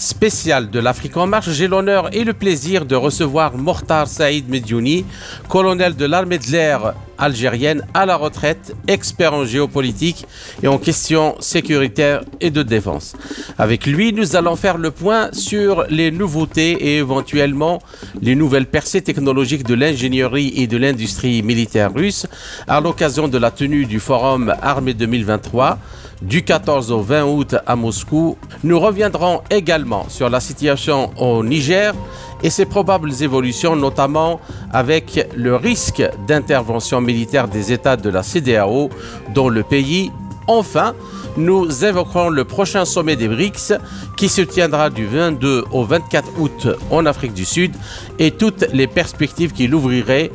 [0.00, 5.04] spécial de l'Afrique en marche, j'ai l'honneur et le plaisir de recevoir Mortar Saïd Mediouni,
[5.48, 10.26] colonel de l'armée de l'air algérienne à la retraite, expert en géopolitique
[10.62, 13.14] et en questions sécuritaires et de défense.
[13.58, 17.80] Avec lui, nous allons faire le point sur les nouveautés et éventuellement
[18.22, 22.26] les nouvelles percées technologiques de l'ingénierie et de l'industrie militaire russe
[22.66, 25.78] à l'occasion de la tenue du Forum Armée 2023
[26.22, 28.36] du 14 au 20 août à Moscou.
[28.62, 31.94] Nous reviendrons également sur la situation au Niger
[32.42, 34.40] et ses probables évolutions, notamment
[34.72, 38.90] avec le risque d'intervention militaire des États de la CDAO
[39.34, 40.10] dont le pays.
[40.46, 40.94] Enfin,
[41.36, 43.74] nous évoquerons le prochain sommet des BRICS
[44.16, 47.72] qui se tiendra du 22 au 24 août en Afrique du Sud
[48.18, 50.30] et toutes les perspectives qu'il ouvrirait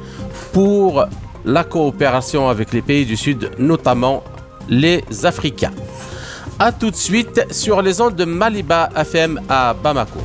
[0.54, 1.06] pour
[1.44, 4.24] la coopération avec les pays du Sud, notamment
[4.70, 5.74] les Africains.
[6.60, 10.20] A tout de suite sur les ondes de Maliba FM à Bamako.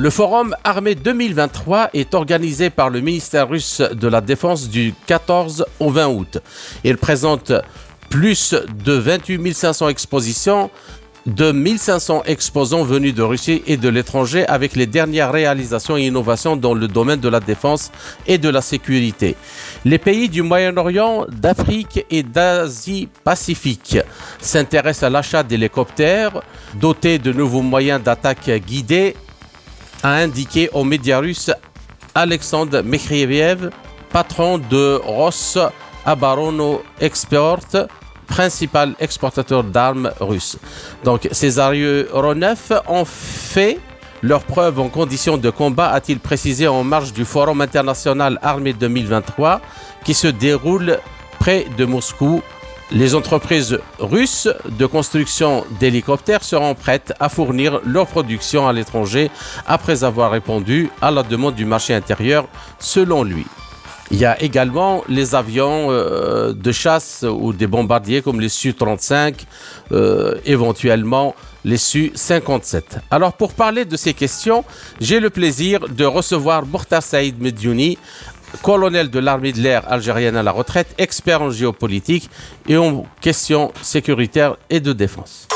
[0.00, 5.66] Le forum armé 2023 est organisé par le ministère russe de la Défense du 14
[5.78, 6.38] au 20 août.
[6.84, 7.52] Il présente
[8.08, 10.70] plus de 28 500 expositions
[11.30, 16.56] de 1500 exposants venus de Russie et de l'étranger avec les dernières réalisations et innovations
[16.56, 17.92] dans le domaine de la défense
[18.26, 19.36] et de la sécurité.
[19.84, 23.98] Les pays du Moyen-Orient, d'Afrique et d'Asie-Pacifique
[24.40, 26.42] s'intéressent à l'achat d'hélicoptères
[26.74, 29.14] dotés de nouveaux moyens d'attaque guidés,
[30.02, 31.52] a indiqué aux médias russes
[32.14, 33.70] Alexandre Mekhriev,
[34.10, 35.58] patron de Ross
[36.04, 37.60] Abarono Export,
[38.30, 40.56] principal exportateur d'armes russes.
[41.04, 43.78] Donc, ces aéronefs ont fait
[44.22, 49.60] leur preuve en conditions de combat, a-t-il précisé en marge du Forum international armée 2023
[50.04, 50.98] qui se déroule
[51.38, 52.42] près de Moscou.
[52.92, 59.30] Les entreprises russes de construction d'hélicoptères seront prêtes à fournir leur production à l'étranger
[59.66, 62.46] après avoir répondu à la demande du marché intérieur,
[62.78, 63.46] selon lui.
[64.12, 69.34] Il y a également les avions euh, de chasse ou des bombardiers comme les Su-35,
[69.92, 72.82] euh, éventuellement les Su-57.
[73.10, 74.64] Alors pour parler de ces questions,
[75.00, 77.98] j'ai le plaisir de recevoir Mortar Saïd Mediouni,
[78.62, 82.28] colonel de l'armée de l'air algérienne à la retraite, expert en géopolitique
[82.68, 85.46] et en questions sécuritaires et de défense.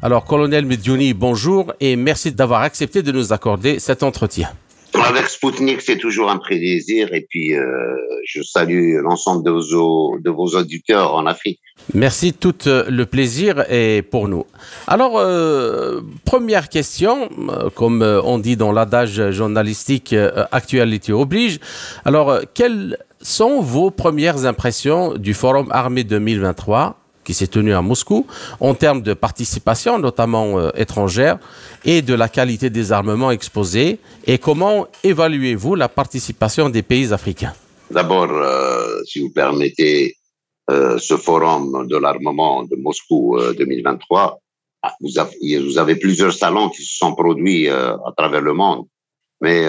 [0.00, 4.48] Alors, colonel Medjouni, bonjour et merci d'avoir accepté de nous accorder cet entretien.
[4.94, 7.66] Avec Spoutnik, c'est toujours un plaisir et puis euh,
[8.24, 11.60] je salue l'ensemble de vos, de vos auditeurs en Afrique.
[11.94, 14.46] Merci, tout euh, le plaisir est pour nous.
[14.86, 17.28] Alors, euh, première question,
[17.74, 20.14] comme on dit dans l'adage journalistique,
[20.52, 21.58] actualité oblige.
[22.04, 26.96] Alors, quelles sont vos premières impressions du Forum Armée 2023
[27.28, 28.26] qui s'est tenu à Moscou
[28.58, 31.36] en termes de participation, notamment euh, étrangère,
[31.84, 37.52] et de la qualité des armements exposés Et comment évaluez-vous la participation des pays africains?
[37.90, 40.16] D'abord, euh, si vous permettez,
[40.70, 44.40] euh, ce forum de l'armement de Moscou 2023,
[44.84, 45.18] ah, vous
[45.82, 48.86] avez, plusieurs salons qui se sont produits à travers le monde.
[49.42, 49.66] Mais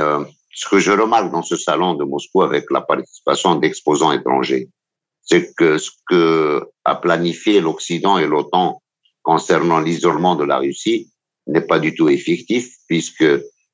[0.54, 4.70] ce que je remarque dans ce salon de Moscou avec la participation d'exposants étrangers,
[5.30, 8.82] c'est que ce que a planifié l'Occident et l'OTAN
[9.22, 11.12] concernant l'isolement de la Russie
[11.46, 13.26] n'est pas du tout effectif, puisque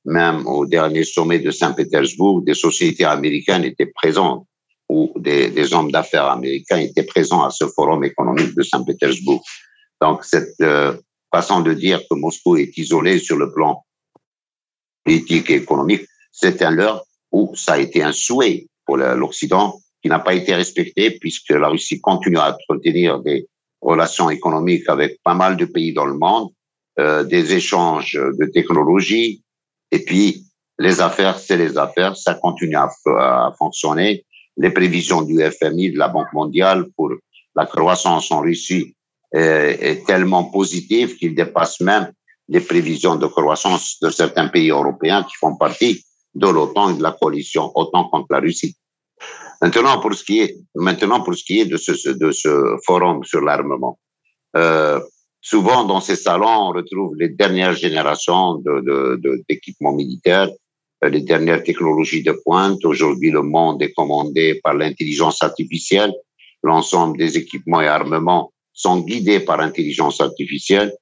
[0.04, 4.46] même au dernier sommet de Saint-Pétersbourg, des sociétés américaines étaient présentes
[4.90, 9.44] ou des, hommes d'affaires américains étaient présents à ce forum économique de Saint-Pétersbourg.
[10.01, 10.96] Donc, cette euh,
[11.34, 13.84] façon de dire que Moscou est isolé sur le plan
[15.04, 20.10] politique et économique, c'est un leurre où ça a été un souhait pour l'Occident qui
[20.10, 23.48] n'a pas été respecté puisque la Russie continue à entretenir des
[23.81, 26.50] relations économiques avec pas mal de pays dans le monde,
[27.00, 29.42] euh, des échanges de technologies,
[29.90, 30.46] et puis
[30.78, 32.88] les affaires, c'est les affaires, ça continue à,
[33.57, 34.24] fonctionner.
[34.57, 37.10] Les prévisions du FMI, de la Banque mondiale pour
[37.56, 38.96] la croissance en Russie
[39.34, 42.12] est, est tellement positive qu'il dépasse même
[42.48, 46.06] les prévisions de croissance de certains pays européens qui font partie
[46.36, 48.75] de l'OTAN et de la coalition OTAN contre la Russie.
[49.62, 53.24] Maintenant, pour ce qui est, maintenant, pour ce qui est de ce, de ce forum
[53.24, 54.00] sur l'armement,
[54.56, 55.00] euh,
[55.42, 58.56] souvent dans ces salons, on retrouve les dernières générations
[59.48, 60.50] d'équipements de, de, militaires,
[61.04, 62.84] euh, les dernières technologies de pointe.
[62.84, 66.13] Aujourd'hui, le monde est commandé par l'intelligence artificielle.
[66.63, 70.94] L'ensemble des équipements et armements sont guidés par l'intelligence artificielle.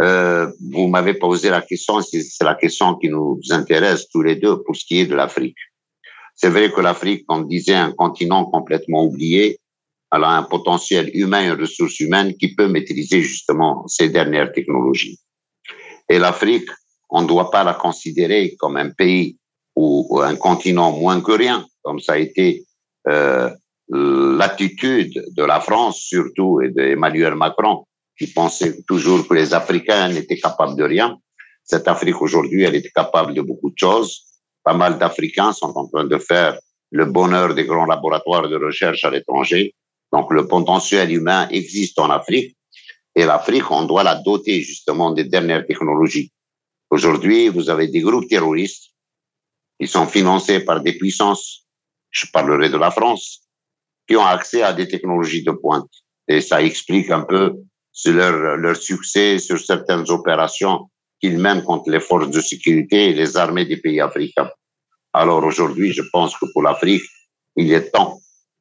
[0.00, 4.62] Euh, vous m'avez posé la question, c'est la question qui nous intéresse tous les deux
[4.62, 5.56] pour ce qui est de l'Afrique.
[6.40, 9.58] C'est vrai que l'Afrique, comme disait, un continent complètement oublié,
[10.12, 15.18] elle a un potentiel humain et ressources humaines qui peut maîtriser justement ces dernières technologies.
[16.08, 16.70] Et l'Afrique,
[17.10, 19.36] on ne doit pas la considérer comme un pays
[19.74, 22.64] ou, un continent moins que rien, comme ça a été
[23.08, 23.50] euh,
[23.88, 27.84] l'attitude de la France surtout et d'Emmanuel Macron,
[28.16, 31.16] qui pensait toujours que les Africains n'étaient capables de rien.
[31.64, 34.27] Cette Afrique aujourd'hui, elle est capable de beaucoup de choses
[34.62, 36.58] pas mal d'Africains sont en train de faire
[36.90, 39.74] le bonheur des grands laboratoires de recherche à l'étranger.
[40.12, 42.56] Donc le potentiel humain existe en Afrique
[43.18, 46.32] et l'Afrique, on doit la doter justement des dernières technologies.
[46.88, 48.92] Aujourd'hui, vous avez des groupes terroristes
[49.80, 51.66] qui sont financés par des puissances,
[52.10, 53.48] je parlerai de la France,
[54.06, 55.90] qui ont accès à des technologies de pointe.
[56.28, 57.54] Et ça explique un peu
[58.06, 60.88] leur, leur succès sur certaines opérations
[61.20, 64.50] qu'ils mènent contre les forces de sécurité et les armées des pays africains.
[65.12, 67.02] Alors aujourd'hui, je pense que pour l'Afrique,
[67.56, 68.20] il est temps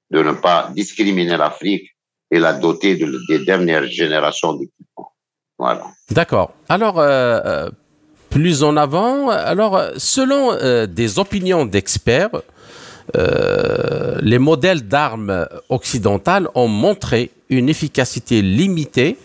[0.09, 1.95] de ne pas discriminer l'Afrique
[2.31, 5.11] et la doter de, des dernières générations d'équipements.
[5.57, 5.85] Voilà.
[6.11, 6.53] D'accord.
[6.69, 7.69] Alors, euh, euh,
[8.29, 12.41] plus en avant, alors, selon euh, des opinions d'experts,
[14.21, 19.17] les modèles d'armes occidentales ont montré une efficacité limitée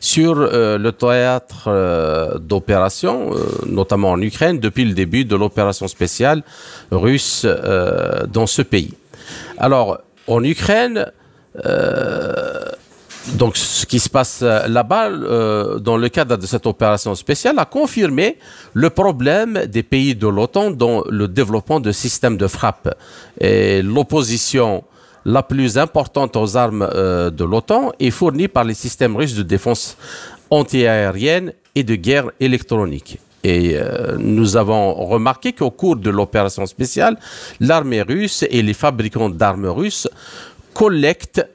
[0.00, 5.88] sur euh, le théâtre euh, d'opération, euh, notamment en Ukraine, depuis le début de l'opération
[5.88, 6.42] spéciale
[6.90, 7.46] russe
[8.32, 8.94] dans ce pays.
[9.58, 11.10] Alors, en Ukraine,
[13.34, 15.10] donc ce qui se passe là-bas,
[15.78, 18.38] dans le cadre de cette opération spéciale, a confirmé
[18.74, 22.94] le problème des pays de l'OTAN dans le développement de systèmes de frappe.
[23.40, 24.84] Et l'opposition
[25.28, 29.42] la plus importante aux armes euh, de l'OTAN est fournie par les systèmes russes de
[29.42, 29.98] défense
[30.48, 33.18] antiaérienne et de guerre électronique.
[33.44, 37.18] Et euh, nous avons remarqué qu'au cours de l'opération spéciale,
[37.60, 40.08] l'armée russe et les fabricants d'armes russes
[40.72, 41.46] collectent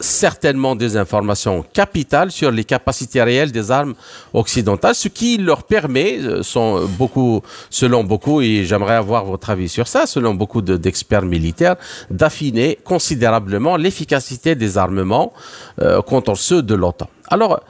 [0.00, 3.94] certainement des informations capitales sur les capacités réelles des armes
[4.32, 9.68] occidentales, ce qui leur permet, euh, sont beaucoup, selon beaucoup, et j'aimerais avoir votre avis
[9.68, 11.76] sur ça, selon beaucoup d'experts militaires,
[12.10, 15.32] d'affiner considérablement l'efficacité des armements
[15.80, 17.08] euh, contre ceux de l'OTAN.
[17.28, 17.60] Alors,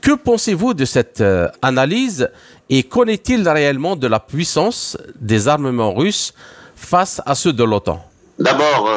[0.00, 2.28] que pensez-vous de cette euh, analyse
[2.70, 6.34] et connaît-il réellement de la puissance des armements russes
[6.76, 8.02] face à ceux de l'OTAN?
[8.38, 8.88] D'abord,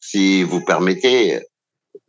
[0.00, 1.40] si vous permettez,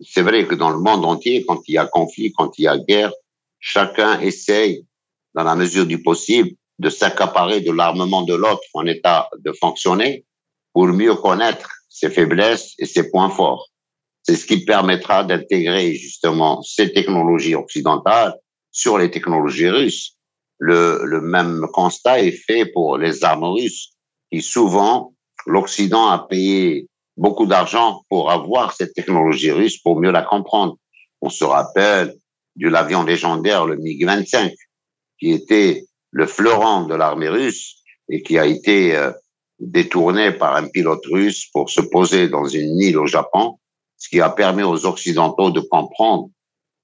[0.08, 2.68] c'est vrai que dans le monde entier, quand il y a conflit, quand il y
[2.68, 3.12] a guerre,
[3.60, 4.86] chacun essaye,
[5.34, 10.26] dans la mesure du possible, de s'accaparer de l'armement de l'autre en état de fonctionner
[10.74, 13.70] pour mieux connaître ses faiblesses et ses points forts.
[14.24, 18.34] C'est ce qui permettra d'intégrer justement ces technologies occidentales
[18.72, 20.18] sur les technologies russes.
[20.58, 23.94] Le, le même constat est fait pour les armes russes,
[24.32, 25.14] qui souvent
[25.46, 26.88] l'Occident a payé
[27.18, 30.78] beaucoup d'argent pour avoir cette technologie russe, pour mieux la comprendre.
[31.22, 32.14] On se rappelle
[32.56, 34.54] de l'avion légendaire, le MiG-25,
[35.20, 37.78] qui était le fleuron de l'armée russe
[38.10, 39.12] et qui a été euh,
[39.60, 43.58] détourné par un pilote russe pour se poser dans une île au Japon,
[43.98, 46.30] ce qui a permis aux Occidentaux de comprendre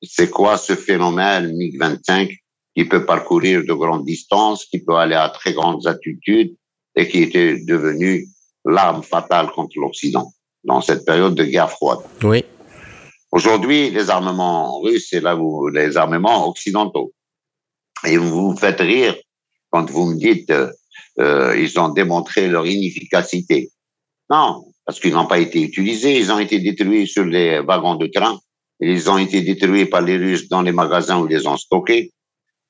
[0.02, 2.36] c'est quoi ce phénomène MiG-25
[2.76, 6.56] qui peut parcourir de grandes distances, qui peut aller à très grandes altitudes
[6.96, 8.28] et qui était devenu
[8.66, 10.32] l'arme fatale contre l'Occident
[10.64, 12.00] dans cette période de guerre froide.
[12.24, 12.44] Oui.
[13.32, 17.14] Aujourd'hui, les armements russes, c'est là où les armements occidentaux.
[18.06, 19.16] Et vous vous faites rire
[19.70, 20.52] quand vous me dites
[21.20, 23.70] euh, ils ont démontré leur inefficacité.
[24.30, 26.18] Non, parce qu'ils n'ont pas été utilisés.
[26.18, 28.40] Ils ont été détruits sur les wagons de train.
[28.80, 32.12] Ils ont été détruits par les Russes dans les magasins où ils les ont stockés.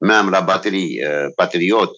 [0.01, 1.95] Même la batterie euh, patriote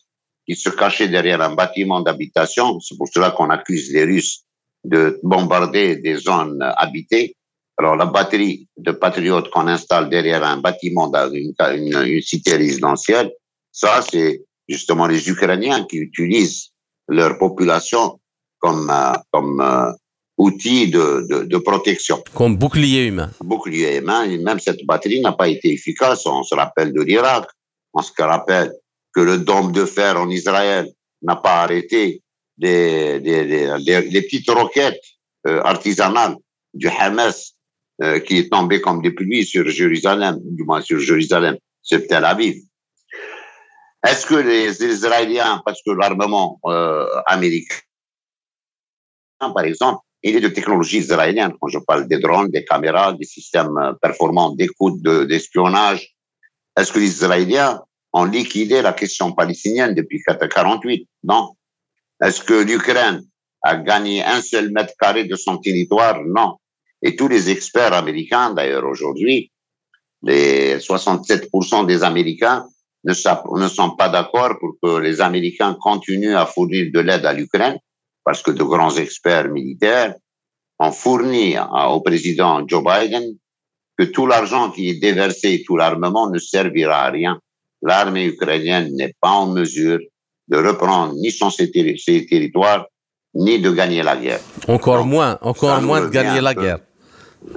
[0.48, 2.80] qui se cachait derrière un bâtiment d'habitation.
[2.80, 4.44] C'est pour cela qu'on accuse les Russes
[4.84, 7.36] de bombarder des zones habitées.
[7.78, 13.32] Alors la batterie de patriotes qu'on installe derrière un bâtiment dans une, une, cité résidentielle,
[13.72, 16.70] ça c'est justement les Ukrainiens qui utilisent
[17.08, 18.20] leur population
[18.60, 19.92] comme euh, comme euh,
[20.38, 22.24] outil de, de, de, protection.
[22.34, 23.32] Comme bouclier humain.
[23.44, 24.24] Bouclier humain.
[24.24, 26.26] Et même cette batterie n'a pas été efficace.
[26.26, 27.46] On se rappelle de l'Irak.
[27.94, 28.74] On se rappelle
[29.14, 30.92] que le dôme de fer en Israël
[31.22, 32.22] n'a pas arrêté
[32.58, 33.20] les,
[34.22, 35.04] petites roquettes
[35.46, 36.36] artisanale
[36.74, 37.56] du Hamas
[38.26, 42.56] qui est tombée comme des pluies sur Jérusalem, du moins sur Jérusalem, c'est Tel Aviv.
[44.06, 46.60] Est-ce que les Israéliens, parce que l'armement
[47.28, 47.76] américain,
[49.40, 51.54] par exemple, il est de technologie israélienne.
[51.60, 56.16] Quand je parle des drones, des caméras, des systèmes performants d'écoute, d'espionnage,
[56.78, 57.82] est-ce que les Israéliens
[58.14, 61.56] ont liquidé la question palestinienne depuis 1948 Non.
[62.22, 63.24] Est-ce que l'Ukraine
[63.62, 66.58] a gagné un seul mètre carré de son territoire Non.
[67.02, 69.52] Et tous les experts américains, d'ailleurs aujourd'hui,
[70.22, 72.66] les 67% des Américains
[73.04, 77.78] ne, sont pas d'accord pour que les Américains continuent à fournir de l'aide à l'Ukraine,
[78.24, 80.16] parce que de grands experts militaires
[80.80, 83.36] ont fourni au président Joe Biden
[83.98, 87.40] que tout l'argent qui est déversé, tout l'armement ne servira à rien.
[87.84, 90.00] L'armée ukrainienne n'est pas en mesure
[90.48, 92.86] de reprendre ni son ses, territoires,
[93.34, 94.40] ni de gagner la guerre.
[94.68, 96.80] Encore moins, encore moins de gagner la guerre.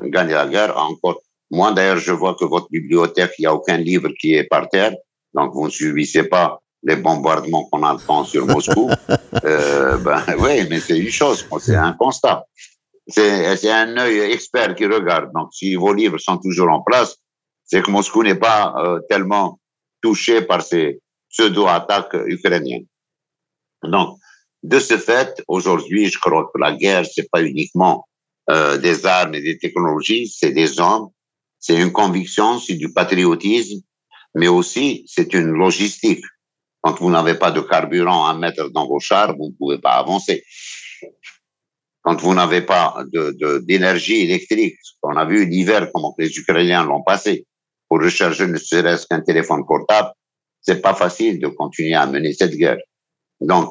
[0.02, 1.72] Gagner la guerre, encore moins.
[1.72, 4.92] D'ailleurs, je vois que votre bibliothèque, il n'y a aucun livre qui est par terre,
[5.34, 8.90] donc vous ne subissez pas les bombardements qu'on entend sur Moscou.
[9.44, 12.44] euh, ben oui, mais c'est une chose, c'est un constat
[13.08, 15.30] c'est un œil expert qui regarde.
[15.34, 17.16] Donc, si vos livres sont toujours en place,
[17.64, 19.58] c'est que Moscou n'est pas euh, tellement
[20.06, 22.86] touché par ces pseudo-attaques ukrainiennes.
[23.82, 24.08] Donc,
[24.62, 28.06] de ce fait, aujourd'hui, je crois que la guerre, c'est pas uniquement
[28.50, 31.08] euh, des armes et des technologies, c'est des hommes,
[31.58, 33.80] c'est une conviction, c'est du patriotisme,
[34.38, 36.24] mais aussi c'est une logistique.
[36.82, 39.94] Quand vous n'avez pas de carburant à mettre dans vos chars, vous ne pouvez pas
[40.02, 40.44] avancer
[42.06, 43.02] quand vous n'avez pas
[43.62, 47.44] d'énergie électrique, on a vu l'hiver comment les Ukrainiens l'ont passé,
[47.88, 50.10] pour recharger ne serait-ce qu'un téléphone portable,
[50.60, 52.78] c'est pas facile de continuer à mener cette guerre.
[53.40, 53.70] Donc,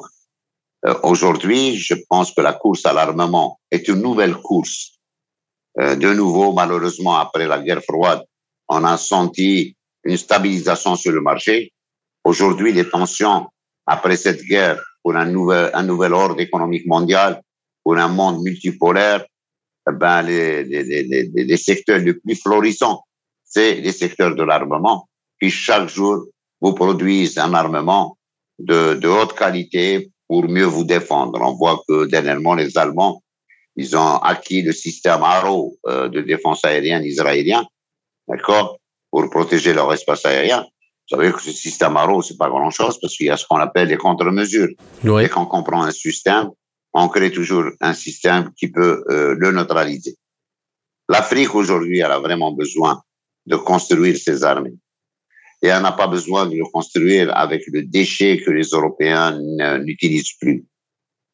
[0.86, 4.98] euh, aujourd'hui, je pense que la course à l'armement est une nouvelle course.
[5.80, 8.22] Euh, de nouveau, malheureusement, après la guerre froide,
[8.68, 11.72] on a senti une stabilisation sur le marché.
[12.24, 13.46] Aujourd'hui, les tensions
[13.86, 17.40] après cette guerre pour un nouvel, un nouvel ordre économique mondial
[17.84, 19.24] pour un monde multipolaire,
[19.88, 23.04] eh ben, les, les, les, les secteurs les plus florissants,
[23.46, 25.08] c'est les secteurs de l'armement
[25.40, 26.26] qui chaque jour
[26.60, 28.18] vous produisent un armement
[28.58, 31.40] de, de haute qualité pour mieux vous défendre.
[31.40, 33.22] On voit que dernièrement, les Allemands,
[33.76, 37.64] ils ont acquis le système Arrow euh, de défense aérienne israélien,
[38.26, 38.78] d'accord,
[39.10, 40.62] pour protéger leur espace aérien.
[40.62, 43.46] Vous savez que ce système Arrow, c'est pas grand chose parce qu'il y a ce
[43.46, 44.70] qu'on appelle les contre-mesures.
[45.04, 45.24] Oui.
[45.24, 46.50] Et quand on prend un système,
[46.92, 50.16] on crée toujours un système qui peut euh, le neutraliser.
[51.08, 53.02] L'Afrique aujourd'hui, elle a vraiment besoin
[53.46, 54.74] de construire ses armées.
[55.62, 59.38] Et elle n'a pas besoin de le construire avec le déchet que les Européens
[59.78, 60.64] n'utilisent plus.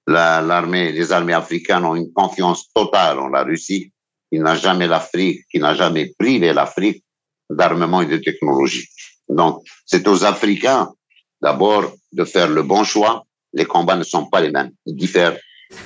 [0.07, 3.93] L'armée, les armées africaines ont une confiance totale en la Russie,
[4.31, 7.05] qui n'a jamais l'Afrique, qui n'a jamais privé l'Afrique
[7.51, 8.89] d'armement et de technologie.
[9.29, 10.93] Donc, c'est aux Africains
[11.41, 13.25] d'abord de faire le bon choix.
[13.53, 15.37] Les combats ne sont pas les mêmes, ils diffèrent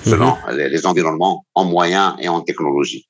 [0.03, 0.57] selon mhm.
[0.57, 3.07] les, environnements en moyens et en technologie.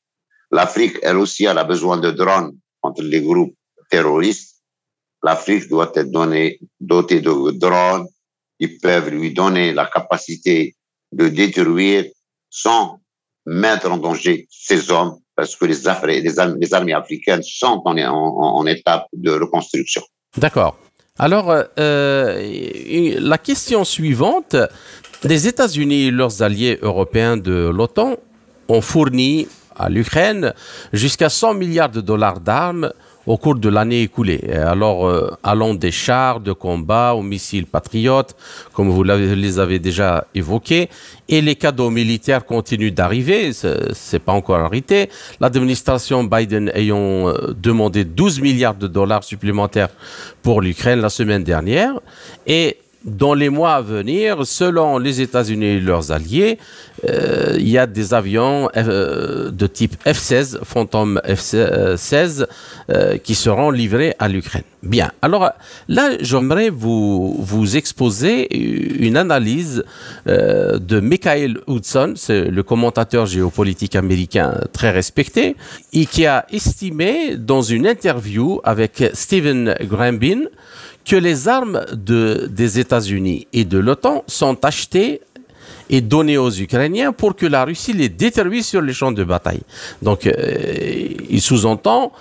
[0.51, 3.55] L'Afrique, elle aussi, elle a besoin de drones contre les groupes
[3.89, 4.55] terroristes.
[5.23, 8.07] L'Afrique doit être donnée, dotée de drones
[8.59, 10.75] qui peuvent lui donner la capacité
[11.11, 12.05] de détruire
[12.49, 12.99] sans
[13.45, 19.05] mettre en danger ses hommes parce que les, les, armées africaines sont en, en, étape
[19.13, 20.01] de reconstruction.
[20.35, 20.77] D'accord.
[21.19, 24.55] Alors, euh, la question suivante,
[25.23, 28.17] les États-Unis et leurs alliés européens de l'OTAN
[28.67, 30.53] ont fourni à l'Ukraine
[30.93, 32.91] jusqu'à 100 milliards de dollars d'armes
[33.27, 34.41] au cours de l'année écoulée.
[34.53, 38.35] Alors, euh, allant des chars de combat aux missiles patriotes,
[38.73, 40.89] comme vous les avez déjà évoqués,
[41.27, 45.09] et les cadeaux militaires continuent d'arriver, c'est pas encore arrêté.
[45.41, 49.89] L'administration Biden ayant euh, demandé 12 milliards de dollars supplémentaires
[50.41, 51.99] pour l'Ukraine la semaine dernière,
[52.45, 52.77] et
[53.07, 56.59] dans les mois à venir, selon les États-Unis et leurs alliés,
[57.07, 62.45] euh, il y a des avions euh, de type F-16, Phantom F-16,
[62.89, 64.63] euh, qui seront livrés à l'Ukraine.
[64.83, 65.11] Bien.
[65.21, 65.51] Alors
[65.87, 68.53] là, j'aimerais vous, vous exposer
[69.03, 69.83] une analyse
[70.25, 75.55] de Michael Hudson, c'est le commentateur géopolitique américain très respecté,
[75.93, 80.43] et qui a estimé dans une interview avec Stephen Grambin
[81.07, 85.21] que les armes de, des États-Unis et de l'OTAN sont achetées
[85.89, 89.61] et données aux Ukrainiens pour que la Russie les détruise sur les champs de bataille.
[90.01, 90.33] Donc, euh,
[91.29, 92.11] il sous-entend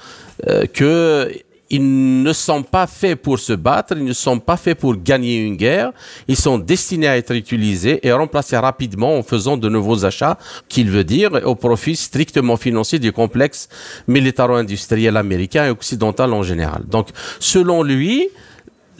[0.46, 1.32] euh, que
[1.68, 5.38] ils ne sont pas faits pour se battre, ils ne sont pas faits pour gagner
[5.38, 5.90] une guerre,
[6.28, 10.38] ils sont destinés à être utilisés et remplacés rapidement en faisant de nouveaux achats,
[10.68, 13.68] qu'il veut dire au profit strictement financier du complexe
[14.06, 16.84] militaro-industriel américain et occidental en général.
[16.86, 17.08] Donc,
[17.40, 18.28] selon lui,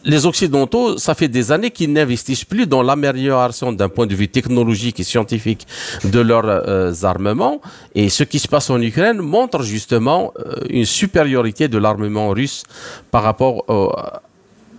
[0.07, 4.29] les Occidentaux, ça fait des années qu'ils n'investissent plus dans l'amélioration d'un point de vue
[4.29, 5.67] technologique et scientifique
[6.05, 7.61] de leurs euh, armements.
[7.95, 12.63] Et ce qui se passe en Ukraine montre justement euh, une supériorité de l'armement russe
[13.11, 13.65] par rapport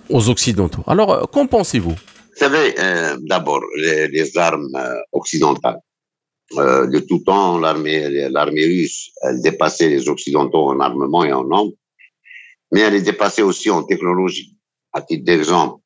[0.09, 0.83] aux Occidentaux.
[0.87, 1.91] Alors, euh, qu'en pensez-vous?
[1.95, 2.75] Vous savez,
[3.21, 4.69] d'abord, les, armes
[5.11, 5.79] occidentales.
[6.55, 8.05] de tout temps, l'armée,
[8.73, 11.73] russe, elle dépassait les Occidentaux en armement et en nombre,
[12.71, 14.56] mais elle est dépassée aussi en technologie.
[14.97, 15.79] À titre d'exemple,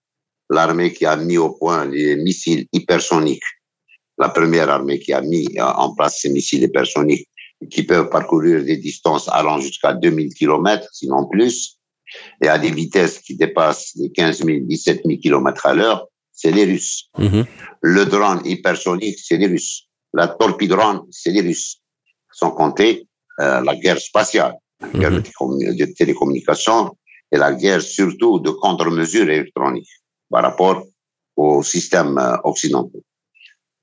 [0.50, 3.44] l'armée qui a mis au point les missiles hypersoniques,
[4.18, 7.28] la première armée qui a mis en place ces missiles hypersoniques
[7.70, 11.78] qui peuvent parcourir des distances allant jusqu'à 2000 km, sinon plus,
[12.42, 16.52] et à des vitesses qui dépassent les 15 000, 17 000 km à l'heure, c'est
[16.52, 17.10] les Russes.
[17.18, 17.46] Mhm.
[17.82, 19.90] Le drone hypersonique, c'est les Russes.
[20.14, 21.82] La torpille-drone, c'est les Russes.
[22.32, 23.06] Sans compter
[23.42, 25.76] euh, la guerre spatiale, la guerre mhm.
[25.76, 26.96] de télécommunications,
[27.32, 29.90] et la guerre surtout de contre-mesures électroniques
[30.30, 30.84] par rapport
[31.36, 33.02] au système euh, occidental.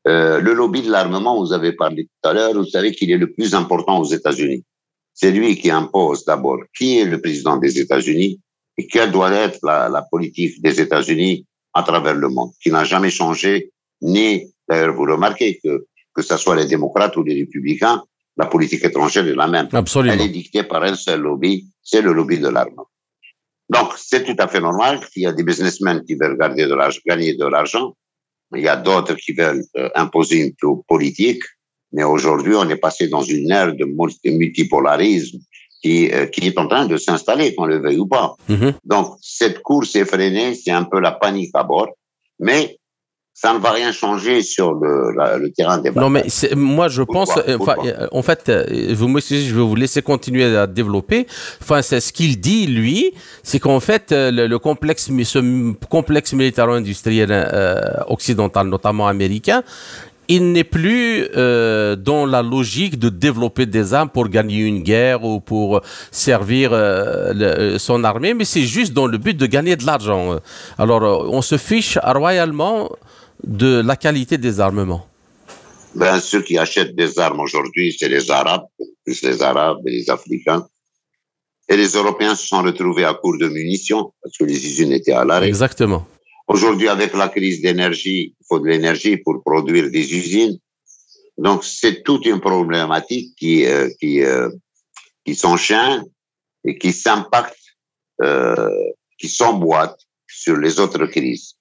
[0.07, 3.17] Euh, le lobby de l'armement, vous avez parlé tout à l'heure, vous savez qu'il est
[3.17, 4.65] le plus important aux États-Unis.
[5.13, 8.41] C'est lui qui impose d'abord qui est le président des États-Unis
[8.77, 12.85] et quelle doit être la, la politique des États-Unis à travers le monde, qui n'a
[12.85, 18.03] jamais changé, ni, d'ailleurs, vous remarquez que, que ce soit les démocrates ou les républicains,
[18.37, 19.69] la politique étrangère est la même.
[19.73, 20.15] Absolument.
[20.15, 22.87] Elle est dictée par un seul lobby, c'est le lobby de l'armement.
[23.71, 26.77] Donc, c'est tout à fait normal qu'il y a des businessmen qui veulent garder de
[27.07, 27.95] gagner de l'argent.
[28.55, 31.43] Il y a d'autres qui veulent euh, imposer une politique.
[31.93, 35.39] Mais aujourd'hui, on est passé dans une ère de multipolarisme
[35.83, 38.35] qui, euh, qui est en train de s'installer, qu'on le veuille ou pas.
[38.49, 38.75] Mm-hmm.
[38.85, 41.91] Donc, cette course effrénée, c'est un peu la panique à bord.
[42.39, 42.78] Mais
[43.41, 46.03] ça ne va rien changer sur le, le terrain des batailles.
[46.03, 46.25] Non, mais
[46.57, 50.57] moi, je pense, euh, euh, en fait, euh, vous m'excusez, je vais vous laisser continuer
[50.57, 51.29] à développer.
[51.63, 53.13] Enfin, c'est ce qu'il dit, lui,
[53.45, 57.31] c'est qu'en fait, le, complexe, ce complexe militaro-industriel
[58.09, 59.63] occidental, notamment américain,
[60.29, 65.25] il n'est plus euh, dans la logique de développer des armes pour gagner une guerre
[65.25, 69.87] ou pour servir euh, son armée, mais c'est juste dans le but de gagner de
[69.87, 70.39] l'argent.
[70.77, 72.91] Alors, on se fiche royalement
[73.45, 75.07] de la qualité des armements
[75.95, 78.67] ben, Ceux qui achètent des armes aujourd'hui, c'est les Arabes,
[79.05, 80.67] plus les Arabes et les Africains.
[81.69, 85.13] Et les Européens se sont retrouvés à court de munitions parce que les usines étaient
[85.13, 85.49] à l'arrêt.
[85.49, 86.07] Exactement.
[86.47, 90.59] Aujourd'hui, avec la crise d'énergie, il faut de l'énergie pour produire des usines.
[91.37, 94.49] Donc, c'est toute une problématique qui, euh, qui, euh,
[95.25, 96.05] qui s'enchaîne
[96.65, 97.59] et qui s'impacte,
[98.23, 98.71] euh,
[99.19, 101.58] qui s'emboîte sur les autres crises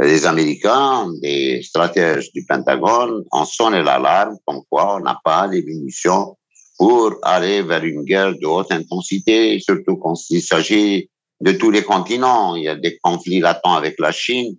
[0.00, 5.62] les Américains, des stratèges du Pentagone, ont sonné l'alarme comme quoi on n'a pas les
[5.62, 6.36] munitions
[6.76, 11.82] pour aller vers une guerre de haute intensité, surtout quand il s'agit de tous les
[11.82, 12.54] continents.
[12.54, 14.56] Il y a des conflits latents avec la Chine,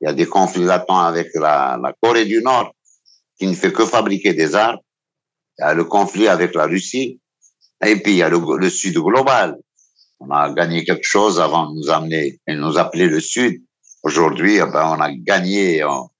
[0.00, 2.72] il y a des conflits latents avec la, la Corée du Nord,
[3.38, 4.78] qui ne fait que fabriquer des armes.
[5.58, 7.18] Il y a le conflit avec la Russie,
[7.84, 9.56] et puis il y a le, le Sud global.
[10.20, 13.62] On a gagné quelque chose avant de nous amener et nous appeler le Sud.
[14.02, 16.10] Aujourd'hui, eh ben, on a gagné en,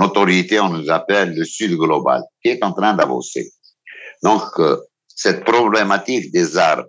[0.00, 3.50] autorité, on nous appelle le Sud global, qui est en train d'avancer.
[4.22, 4.76] Donc, euh,
[5.08, 6.86] cette problématique des armes.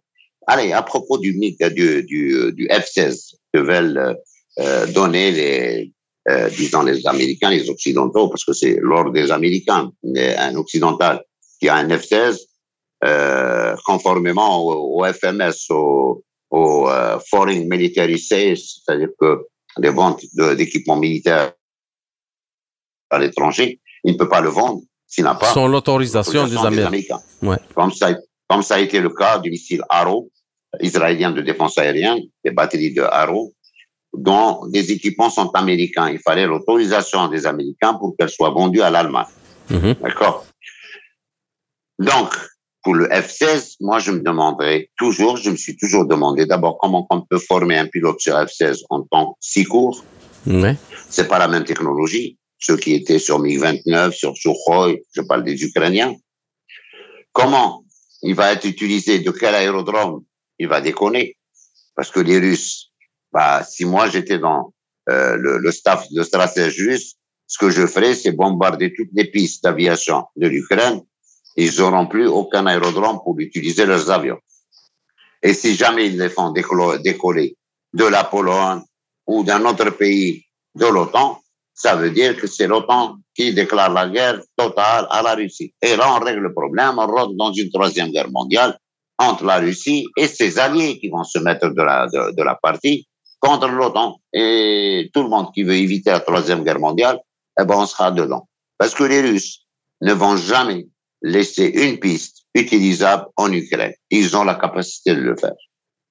[0.48, 4.18] Allez, à propos du, du, du, du F-16 que veulent
[4.60, 5.92] euh, donner les,
[6.30, 11.24] euh, disons les Américains, les Occidentaux, parce que c'est l'ordre des Américains, un Occidental
[11.60, 12.38] qui a un F-16,
[13.04, 19.46] euh, conformément au, au, FMS, au, au euh, Foreign Military Sales, c'est-à-dire que
[19.78, 20.24] les ventes
[20.56, 21.54] d'équipements militaires
[23.10, 25.54] à l'étranger, il ne peut pas le vendre s'il n'a pas.
[25.54, 27.20] Sans l'autorisation des, Américains.
[27.42, 27.58] Ouais.
[27.76, 28.16] Comme, ça,
[28.50, 30.30] comme ça a été le cas du missile Arrow,
[30.82, 33.54] israélien de défense aérienne, des batteries de Arrow,
[34.14, 36.10] dont des équipements sont américains.
[36.10, 39.26] Il fallait l'autorisation des Américains pour qu'elles soient vendues à l'Allemagne.
[39.70, 40.02] Mm-hmm.
[40.02, 40.46] D'accord?
[42.00, 42.34] Donc,
[42.86, 47.08] pour le F-16, moi, je me demanderais toujours, je me suis toujours demandé d'abord comment
[47.10, 50.06] on peut former un pilote sur F-16 en temps si court.
[50.46, 50.76] Ouais.
[51.10, 52.38] C'est pas la même technologie.
[52.60, 56.14] Ceux qui étaient sur MiG-29, sur Sukhoi, je parle des Ukrainiens.
[57.32, 57.84] Comment
[58.22, 60.24] il va être utilisé de quel aérodrome
[60.60, 61.38] il va déconner?
[61.96, 62.92] Parce que les Russes,
[63.34, 64.76] bah, si moi j'étais dans
[65.10, 67.16] euh, le, le, staff, le stratège russe,
[67.48, 71.02] ce que je ferais, c'est bombarder toutes les pistes d'aviation de l'Ukraine
[71.56, 74.40] ils n'auront plus aucun aérodrome pour utiliser leurs avions.
[75.42, 77.56] Et si jamais ils les font décoller
[77.94, 78.82] de la Pologne
[79.28, 80.44] ou d'un autre pays
[80.76, 81.40] de l'OTAN,
[81.74, 85.74] ça veut dire que c'est l'OTAN qui déclare la guerre totale à la Russie.
[85.82, 88.78] Et là, on règle le problème, on rentre dans une troisième guerre mondiale
[89.18, 93.08] entre la Russie et ses alliés qui vont se mettre de la, de, la partie
[93.40, 94.18] contre l'OTAN.
[94.34, 97.20] Et tout le monde qui veut éviter la troisième guerre mondiale,
[97.60, 98.48] eh ben, on sera dedans.
[98.78, 99.66] Parce que les Russes
[100.02, 100.88] ne vont jamais
[101.26, 103.94] laisser une piste utilisable en Ukraine.
[104.12, 105.56] Ils ont la capacité de le faire.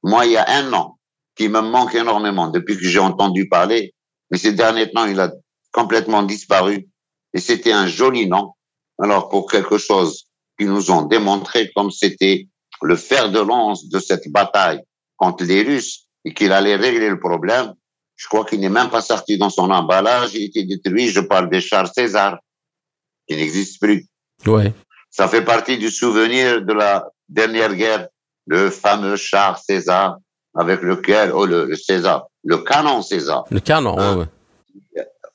[0.02, 0.98] Moi, il y a un an
[1.36, 3.94] qui me manque énormément depuis que j'ai entendu parler,
[4.30, 5.32] mais ces derniers temps, il a
[5.72, 6.88] complètement disparu.
[7.32, 8.52] Et c'était un joli nom.
[9.00, 10.26] Alors, pour quelque chose
[10.58, 12.48] qu'ils nous ont démontré comme c'était
[12.82, 14.80] le fer de lance de cette bataille
[15.16, 17.72] contre les Russes et qu'il allait régler le problème,
[18.16, 21.08] je crois qu'il n'est même pas sorti dans son emballage, il était détruit.
[21.08, 22.38] Je parle des chars César,
[23.28, 24.06] qui n'existent plus.
[24.46, 24.72] Ouais.
[25.16, 28.08] Ça fait partie du souvenir de la dernière guerre,
[28.48, 30.18] le fameux char César,
[30.56, 33.44] avec lequel, oh, le, César, le canon César.
[33.48, 34.28] Le canon, hein?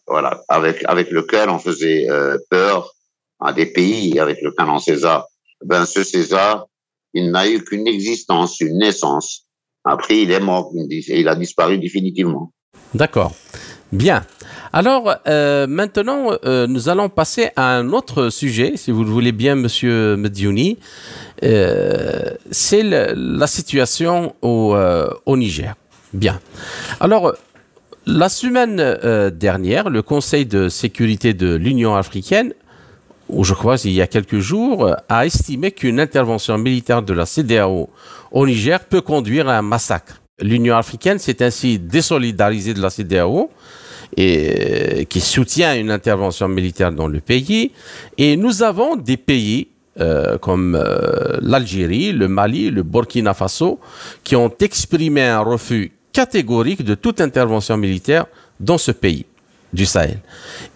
[0.05, 2.91] Voilà, avec, avec lequel on faisait euh, peur
[3.39, 5.25] à des pays avec le canon César.
[5.63, 6.65] Ben, ce César,
[7.13, 9.45] il n'a eu qu'une existence, une naissance.
[9.85, 12.51] Après, il est mort, il a disparu définitivement.
[12.93, 13.31] D'accord.
[13.91, 14.23] Bien.
[14.71, 19.32] Alors, euh, maintenant, euh, nous allons passer à un autre sujet, si vous le voulez
[19.32, 20.78] bien, Monsieur Mediouni.
[21.43, 24.75] Euh, c'est la situation au,
[25.25, 25.75] au, Niger.
[26.13, 26.39] Bien.
[26.99, 27.34] Alors,
[28.06, 32.54] la semaine dernière, le Conseil de sécurité de l'Union africaine
[33.28, 37.28] ou je crois il y a quelques jours, a estimé qu'une intervention militaire de la
[37.28, 37.88] CDAO
[38.32, 40.19] au Niger peut conduire à un massacre.
[40.41, 43.52] L'Union africaine s'est ainsi désolidarisée de la CDAO
[44.17, 47.71] et qui soutient une intervention militaire dans le pays.
[48.17, 49.67] Et nous avons des pays
[49.99, 53.79] euh, comme euh, l'Algérie, le Mali, le Burkina Faso,
[54.23, 58.25] qui ont exprimé un refus catégorique de toute intervention militaire
[58.59, 59.25] dans ce pays
[59.73, 60.19] du Sahel.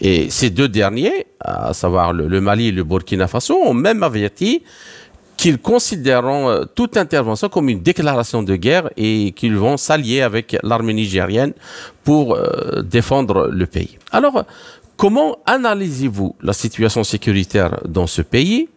[0.01, 4.63] Et ces deux derniers, à savoir le, Mali et le Burkina Faso, ont même averti
[5.37, 10.55] qu'ils considéreront euh, toute intervention comme une déclaration de guerre et qu'ils vont s'allier avec
[10.63, 11.53] l'armée nigérienne
[12.03, 13.97] pour euh, défendre le pays.
[14.11, 14.43] Alors,
[14.97, 18.69] comment analysez-vous la situation sécuritaire dans ce pays?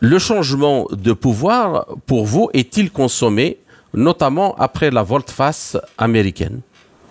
[0.00, 3.58] Le changement de pouvoir, pour vous, est-il consommé,
[3.94, 6.60] notamment après la volte-face américaine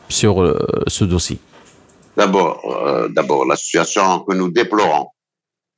[0.09, 1.39] sur euh, ce dossier?
[2.15, 5.07] D'abord, d'abord la situation que nous déplorons,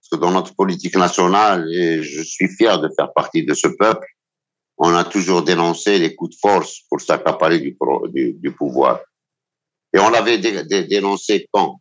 [0.09, 4.07] que dans notre politique nationale, et je suis fier de faire partie de ce peuple,
[4.77, 7.77] on a toujours dénoncé les coups de force pour s'accaparer du,
[8.09, 8.99] du, du, pouvoir.
[9.93, 11.79] Et on l'avait dénoncé quand?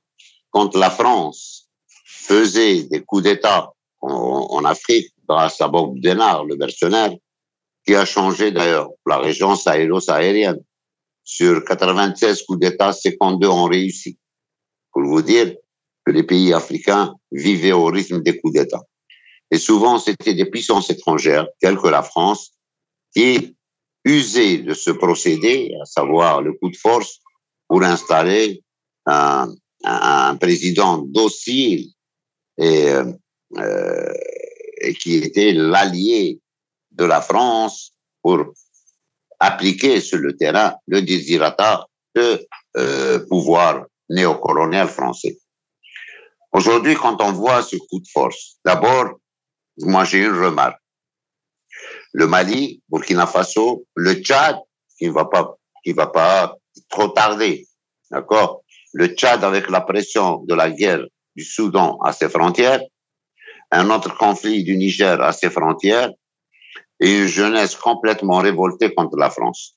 [0.51, 1.69] Quand la France
[2.05, 7.13] faisait des coups d'État en, en, Afrique, grâce à Bob Denard, le mercenaire,
[7.85, 10.61] qui a changé d'ailleurs la région sahélo-saharienne.
[11.23, 14.19] Sur 96 coups d'État, 52 ont réussi
[14.93, 15.55] pour vous dire
[16.05, 18.83] que les pays africains vivaient au rythme des coups d'État.
[19.51, 22.53] Et souvent, c'était des puissances étrangères, telles que la France,
[23.15, 23.57] qui
[24.05, 27.21] usaient de ce procédé, à savoir le coup de force,
[27.69, 28.63] pour installer
[29.07, 29.49] un,
[29.85, 31.91] un président docile
[32.59, 32.93] et,
[33.59, 34.13] euh,
[34.81, 36.41] et qui était l'allié
[36.93, 38.53] de la France pour
[39.41, 45.39] appliquer sur le terrain le désirata de euh, pouvoir néocolonial français.
[46.55, 49.19] Aujourd'hui, quand on voit ce coup de force, d'abord,
[49.79, 50.79] moi j'ai une remarque.
[52.13, 54.57] Le Mali, Burkina Faso, le Tchad,
[54.97, 56.57] qui ne va pas, qui va pas
[56.89, 57.67] trop tarder,
[58.09, 58.63] d'accord?
[58.93, 62.81] Le Tchad avec la pression de la guerre du Soudan à ses frontières,
[63.73, 66.11] un autre conflit du Niger à ses frontières,
[67.01, 69.77] et une jeunesse complètement révoltée contre la France.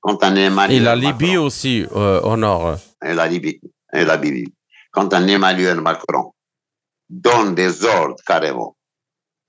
[0.00, 2.78] Quand un Emmanuel et la Libye aussi euh, au nord.
[3.04, 3.60] Et la Libye.
[3.92, 4.46] Et la Libye.
[4.96, 6.32] Quand un Emmanuel Macron
[7.10, 8.78] donne des ordres carrément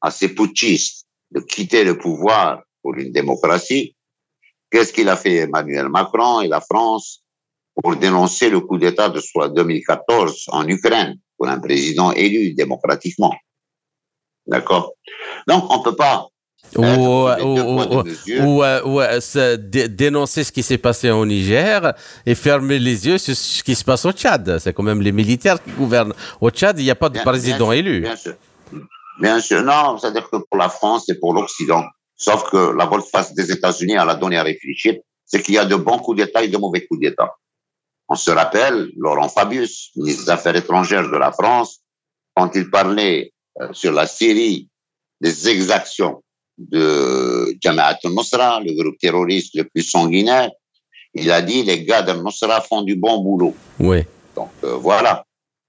[0.01, 3.95] à ses putschistes de quitter le pouvoir pour une démocratie,
[4.69, 7.23] qu'est-ce qu'il a fait Emmanuel Macron et la France
[7.81, 9.21] pour dénoncer le coup d'État de
[9.55, 13.33] 2014 en Ukraine pour un président élu démocratiquement?
[14.47, 14.95] D'accord?
[15.47, 16.27] Donc, on ne peut pas
[16.75, 19.01] ou, ou, ou,
[19.89, 21.93] dénoncer ce qui s'est passé au Niger
[22.25, 24.59] et fermer les yeux sur ce qui se passe au Tchad.
[24.59, 26.13] C'est quand même les militaires qui gouvernent.
[26.41, 28.01] Au Tchad, il n'y a pas de président élu.
[28.01, 28.33] Bien sûr.
[29.19, 29.63] Bien sûr.
[29.63, 31.83] Non, c'est-à-dire que pour la France et pour l'Occident,
[32.15, 35.65] sauf que la volte-face des États-Unis, elle a donné à réfléchir, c'est qu'il y a
[35.65, 37.33] de bons coups d'État et de mauvais coups d'État.
[38.09, 41.79] On se rappelle, Laurent Fabius, ministre des Affaires étrangères de la France,
[42.35, 44.69] quand il parlait euh, sur la Syrie
[45.19, 46.23] des exactions
[46.57, 50.51] de Jamaat al-Nusra, le groupe terroriste le plus sanguinaire.
[51.13, 53.55] Il a dit les gars d'al-Nusra font du bon boulot.
[53.79, 54.03] Oui.
[54.35, 55.23] Donc euh, voilà.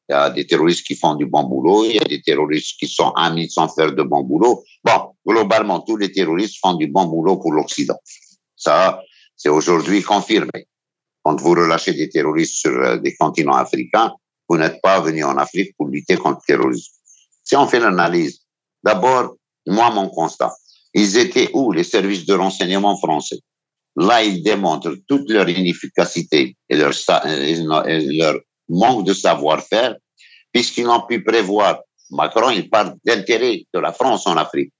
[0.08, 2.78] Il y a des terroristes qui font du bon boulot, il y a des terroristes
[2.78, 4.64] qui sont amis sans faire de bon boulot.
[4.82, 7.98] Bon, globalement, tous les terroristes font du bon boulot pour l'Occident.
[8.56, 9.02] Ça,
[9.36, 10.66] c'est aujourd'hui confirmé.
[11.22, 14.14] Quand vous relâchez des terroristes sur euh, des continents africains,
[14.48, 16.92] vous n'êtes pas venu en Afrique pour lutter contre le terrorisme.
[17.44, 18.40] Si on fait l'analyse,
[18.82, 20.54] d'abord, moi, mon constat,
[20.94, 23.38] ils étaient où les services de renseignement français?
[23.96, 26.92] Là, ils démontrent toute leur inefficacité et leur,
[27.24, 29.96] leur manque de savoir-faire,
[30.52, 34.72] puisqu'ils n'ont pu prévoir, Macron, il parle d'intérêt de la France en Afrique.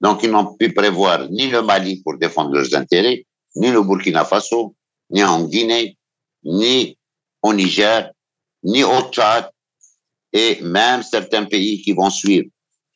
[0.00, 3.24] Donc, ils n'ont pu prévoir ni le Mali pour défendre leurs intérêts,
[3.56, 4.74] ni le Burkina Faso,
[5.10, 5.96] ni en Guinée,
[6.44, 6.96] ni
[7.42, 8.10] au Niger,
[8.64, 9.50] ni au Tchad,
[10.32, 12.48] et même certains pays qui vont suivre.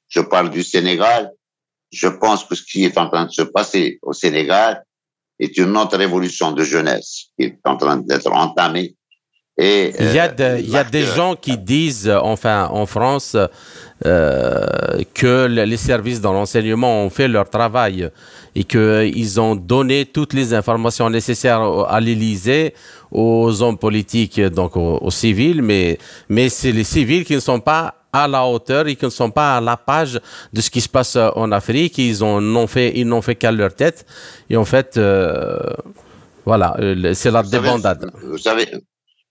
[0.09, 1.31] Je parle du Sénégal.
[1.90, 4.85] Je pense que ce qui est en train de se passer au Sénégal
[5.38, 8.96] est une autre révolution de jeunesse qui est en train d'être entamée.
[9.59, 13.37] Et, il y a, euh, il y a des gens qui disent, enfin, en France,
[14.05, 14.66] euh,
[15.14, 18.11] que les services dans l'enseignement ont fait leur travail
[18.55, 22.75] et qu'ils ont donné toutes les informations nécessaires à l'Élysée,
[23.11, 28.06] aux hommes politiques, donc aux, civils, mais, mais c'est les civils qui ne sont pas
[28.24, 30.20] à la hauteur et qui ne sont pas à la page
[30.52, 31.98] de ce qui se passe en Afrique.
[31.98, 34.07] Ils n'ont fait, ils n'ont fait qu'à leur tête.
[34.48, 35.59] Et en fait, euh,
[36.44, 36.76] voilà,
[37.14, 38.11] c'est la débandade.
[38.22, 38.66] vous savez,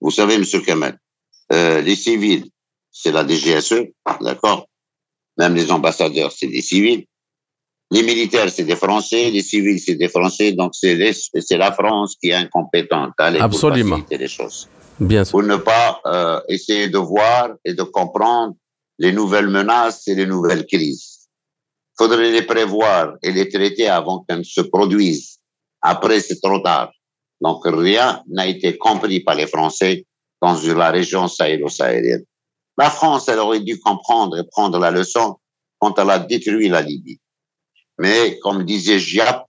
[0.01, 0.97] vous savez, Monsieur Kamel,
[1.53, 2.45] euh, les civils,
[2.91, 3.85] c'est la DGSE,
[4.21, 4.67] d'accord?
[5.37, 7.05] Même les ambassadeurs, c'est des civils.
[7.91, 9.29] Les militaires, c'est des Français.
[9.31, 10.53] Les civils, c'est des Français.
[10.53, 13.11] Donc, c'est la France qui est incompétente.
[13.17, 14.01] Allez, Absolument.
[14.01, 14.67] Pour les choses.
[14.99, 15.31] Bien sûr.
[15.31, 18.55] Pour ne pas euh, essayer de voir et de comprendre
[18.97, 21.27] les nouvelles menaces et les nouvelles crises.
[21.97, 25.39] Faudrait les prévoir et les traiter avant qu'elles ne se produisent.
[25.81, 26.91] Après, c'est trop tard.
[27.41, 30.05] Donc rien n'a été compris par les Français
[30.41, 32.23] dans la région sahélo-sahélienne.
[32.77, 35.37] La France, elle aurait dû comprendre et prendre la leçon
[35.79, 37.19] quand elle a détruit la Libye.
[37.97, 39.45] Mais comme disait Giap,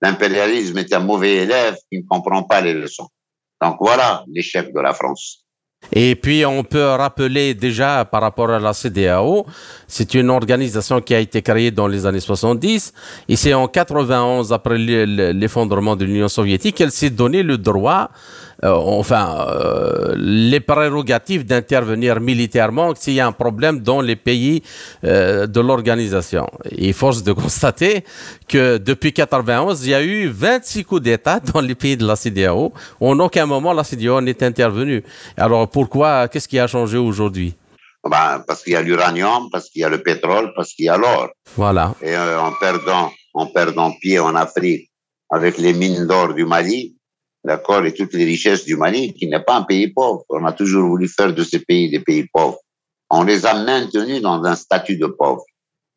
[0.00, 3.08] l'impérialisme est un mauvais élève qui ne comprend pas les leçons.
[3.60, 5.43] Donc voilà l'échec de la France.
[5.92, 9.46] Et puis, on peut rappeler déjà par rapport à la CDAO,
[9.86, 12.92] c'est une organisation qui a été créée dans les années 70
[13.28, 18.10] et c'est en 91, après l'effondrement de l'Union soviétique, qu'elle s'est donné le droit
[18.72, 24.62] enfin, euh, les prérogatives d'intervenir militairement s'il y a un problème dans les pays
[25.04, 26.48] euh, de l'organisation.
[26.70, 28.04] Et force de constater
[28.48, 32.16] que depuis 91, il y a eu 26 coups d'État dans les pays de la
[32.16, 32.72] CDAO.
[33.00, 35.02] En aucun moment, la CDAO n'est intervenue.
[35.36, 37.54] Alors pourquoi, qu'est-ce qui a changé aujourd'hui?
[38.04, 40.88] Ben, Parce qu'il y a l'uranium, parce qu'il y a le pétrole, parce qu'il y
[40.88, 41.30] a l'or.
[41.56, 41.94] Voilà.
[42.02, 44.90] Et en, perdant, en perdant pied en Afrique
[45.30, 46.93] avec les mines d'or du Mali,
[47.44, 50.24] d'accord, et toutes les richesses du Mali, qui n'est pas un pays pauvre.
[50.30, 52.58] On a toujours voulu faire de ces pays des pays pauvres.
[53.10, 55.44] On les a maintenus dans un statut de pauvre.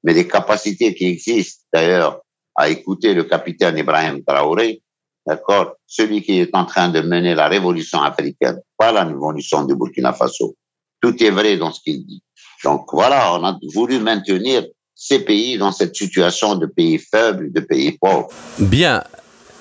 [0.03, 2.21] Mais les capacités qui existent, d'ailleurs,
[2.55, 4.81] à écouter le capitaine Ibrahim Traoré,
[5.25, 9.75] d'accord, celui qui est en train de mener la révolution africaine, pas la révolution du
[9.75, 10.55] Burkina Faso.
[11.01, 12.21] Tout est vrai dans ce qu'il dit.
[12.63, 17.59] Donc voilà, on a voulu maintenir ces pays dans cette situation de pays faibles, de
[17.59, 18.29] pays pauvres.
[18.57, 19.03] Bien.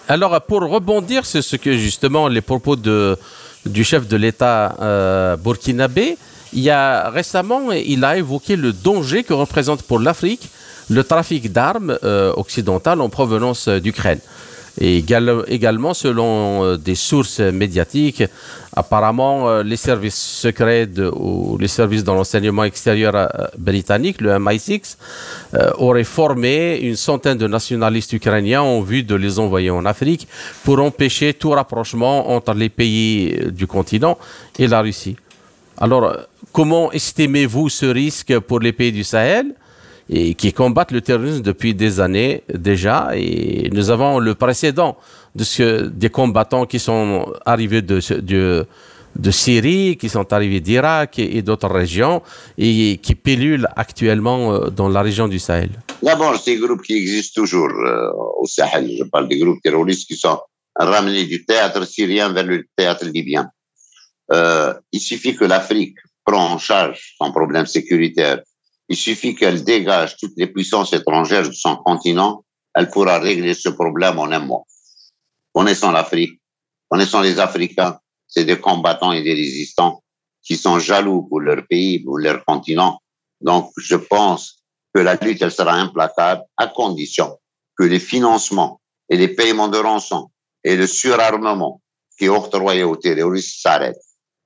[0.08, 6.16] Alors, pour rebondir sur ce que justement les propos du chef de l'État euh, burkinabé,
[6.52, 10.48] il y a récemment, il a évoqué le danger que représente pour l'Afrique
[10.88, 14.20] le trafic d'armes euh, occidentales en provenance d'Ukraine.
[14.78, 18.24] Et également, selon euh, des sources médiatiques,
[18.74, 24.96] apparemment, euh, les services secrets ou les services dans l'enseignement extérieur euh, britannique, le MI6,
[25.78, 30.28] auraient formé une centaine de nationalistes ukrainiens en vue de les envoyer en Afrique
[30.64, 34.18] pour empêcher tout rapprochement entre les pays du continent
[34.58, 35.16] et la Russie.
[35.78, 36.14] Alors,
[36.52, 39.54] comment estimez-vous ce risque pour les pays du Sahel?
[40.08, 43.10] Et qui combattent le terrorisme depuis des années déjà.
[43.14, 44.96] Et nous avons le précédent
[45.34, 51.42] de ce, des combattants qui sont arrivés de, de, Syrie, qui sont arrivés d'Irak et,
[51.42, 52.22] d'autres régions
[52.58, 55.70] et qui pilulent actuellement euh, dans la région du Sahel.
[56.02, 60.16] D'abord, ces groupes qui existent toujours euh, au Sahel, je parle des groupes terroristes qui
[60.16, 60.38] sont
[60.74, 63.48] ramenés du théâtre syrien vers le théâtre libyen.
[64.32, 68.40] Euh, il suffit que l'Afrique prend en charge son problème sécuritaire
[68.88, 72.44] il suffit qu'elle dégage toutes les puissances étrangères de son continent,
[72.74, 74.64] elle pourra régler ce problème en un mois.
[75.52, 76.40] Connaissant l'Afrique,
[76.88, 80.02] connaissant les Africains, c'est des combattants et des résistants
[80.42, 83.00] qui sont jaloux pour leur pays, pour leur continent.
[83.40, 84.62] Donc, je pense
[84.94, 87.38] que la lutte, elle sera implacable à condition
[87.76, 90.30] que les financements et les paiements de rançon
[90.62, 91.80] et le surarmement
[92.18, 93.96] qui est octroyé aux terroristes s'arrêtent.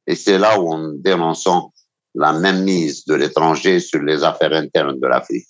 [0.07, 1.70] Et c'est là où on dénonçons
[2.14, 5.46] la même mise de l'étranger sur les affaires internes de l'Afrique.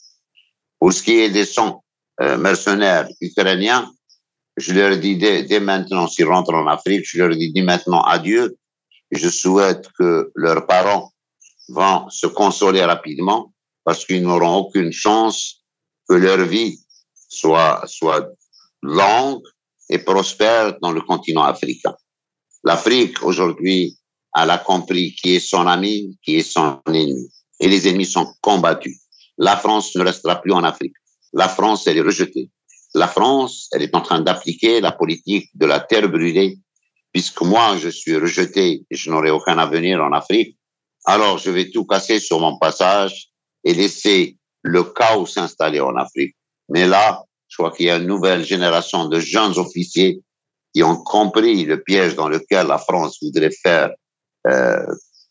[0.78, 1.80] Pour ce qui est des sons
[2.20, 3.90] euh, mercenaires ukrainiens,
[4.56, 8.02] je leur dis dès, dès maintenant, s'ils rentrent en Afrique, je leur dis dès maintenant
[8.02, 8.56] adieu.
[9.10, 11.12] Je souhaite que leurs parents
[11.68, 13.52] vont se consoler rapidement
[13.84, 15.64] parce qu'ils n'auront aucune chance
[16.08, 16.78] que leur vie
[17.28, 18.28] soit, soit
[18.82, 19.42] longue
[19.88, 21.94] et prospère dans le continent africain.
[22.64, 23.98] L'Afrique, aujourd'hui,
[24.36, 27.30] elle a compris qui est son ami, qui est son ennemi.
[27.58, 29.00] Et les ennemis sont combattus.
[29.38, 30.94] La France ne restera plus en Afrique.
[31.32, 32.50] La France, elle est rejetée.
[32.94, 36.58] La France, elle est en train d'appliquer la politique de la terre brûlée,
[37.12, 40.56] puisque moi, je suis rejeté et je n'aurai aucun avenir en Afrique.
[41.04, 43.28] Alors, je vais tout casser sur mon passage
[43.64, 46.34] et laisser le chaos s'installer en Afrique.
[46.68, 50.20] Mais là, je crois qu'il y a une nouvelle génération de jeunes officiers
[50.74, 53.90] qui ont compris le piège dans lequel la France voudrait faire,
[54.46, 54.86] euh,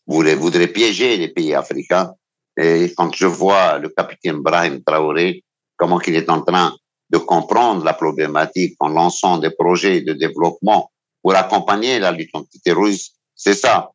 [0.06, 2.12] voudrait, voudrait piéger les pays africains.
[2.56, 5.44] Et quand je vois le capitaine Brahim Traoré,
[5.76, 6.74] comment qu'il est en train
[7.10, 10.90] de comprendre la problématique en lançant des projets de développement
[11.22, 13.90] pour accompagner la lutte antiterroriste, c'est ça.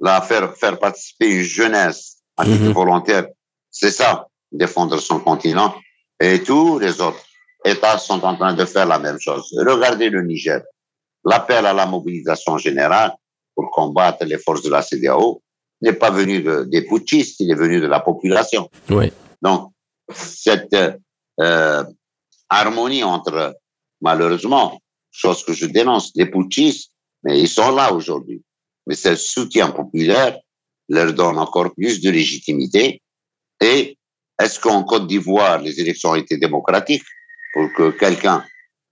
[0.00, 2.72] Là, faire, faire participer une jeunesse à titre mhm.
[2.72, 3.26] volontaire,
[3.70, 5.74] c'est ça, défendre son continent.
[6.20, 7.22] Et tous les autres
[7.64, 9.54] États sont en train de faire la même chose.
[9.58, 10.62] Regardez le Niger.
[11.24, 13.12] L'appel à la mobilisation générale
[13.56, 15.42] pour combattre les forces de la CDAO
[15.80, 18.70] n'est pas venu de, des putschistes, il est venu de la population.
[18.90, 19.10] Oui.
[19.42, 19.72] Donc,
[20.12, 20.76] cette
[21.40, 21.84] euh,
[22.48, 23.56] harmonie entre,
[24.00, 24.78] malheureusement,
[25.10, 26.92] chose que je dénonce, les putschistes,
[27.24, 28.42] mais ils sont là aujourd'hui.
[28.86, 30.38] Mais ce soutien populaire
[30.88, 33.02] leur donne encore plus de légitimité.
[33.60, 33.98] Et
[34.40, 37.02] est-ce qu'en Côte d'Ivoire, les élections ont été démocratiques
[37.52, 38.44] pour que quelqu'un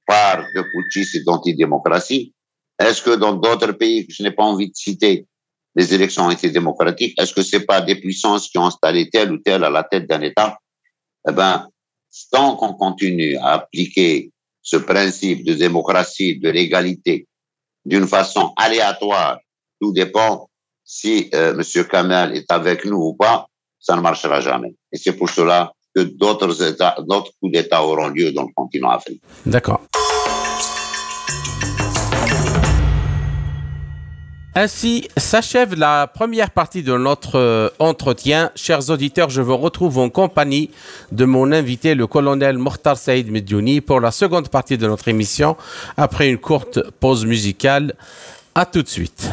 [0.06, 2.33] parle de putschisme et d'antidémocratie?
[2.78, 5.26] Est-ce que dans d'autres pays que je n'ai pas envie de citer,
[5.76, 7.20] les élections ont été démocratiques?
[7.20, 10.08] Est-ce que c'est pas des puissances qui ont installé tel ou tel à la tête
[10.08, 10.58] d'un État?
[11.28, 11.68] Eh ben,
[12.30, 14.30] tant qu'on continue à appliquer
[14.62, 17.26] ce principe de démocratie, de l'égalité,
[17.84, 19.38] d'une façon aléatoire,
[19.80, 20.48] tout dépend
[20.84, 21.84] si euh, M.
[21.86, 23.46] Kamel est avec nous ou pas,
[23.78, 24.74] ça ne marchera jamais.
[24.92, 26.48] Et c'est pour cela que d'autres
[27.02, 29.26] d'autres coups d'État auront lieu dans le continent africain.
[29.46, 29.82] D'accord.
[34.56, 38.52] Ainsi s'achève la première partie de notre euh, entretien.
[38.54, 40.70] Chers auditeurs, je vous retrouve en compagnie
[41.10, 45.56] de mon invité, le colonel Mortar Saïd Medjouni, pour la seconde partie de notre émission,
[45.96, 47.94] après une courte pause musicale.
[48.54, 49.28] À tout de suite.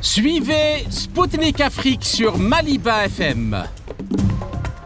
[0.00, 3.64] Suivez Spoutnik Afrique sur Maliba FM.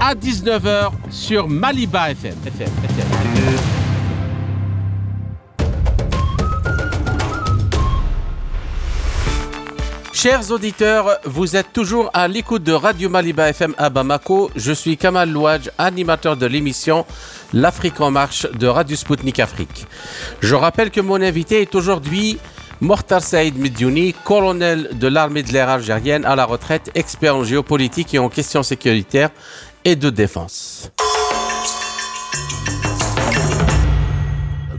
[0.00, 2.34] à 19h sur Maliba FM.
[10.12, 14.50] Chers auditeurs, vous êtes toujours à l'écoute de Radio Maliba FM à Bamako.
[14.56, 17.04] Je suis Kamal Louadj, animateur de l'émission
[17.52, 19.86] L'Afrique en marche de Radio Sputnik Afrique.
[20.40, 22.38] Je rappelle que mon invité est aujourd'hui
[22.80, 28.14] Mortar Saïd Medjouni, colonel de l'armée de l'air algérienne à la retraite, expert en géopolitique
[28.14, 29.30] et en questions sécuritaires
[29.84, 30.90] et de défense.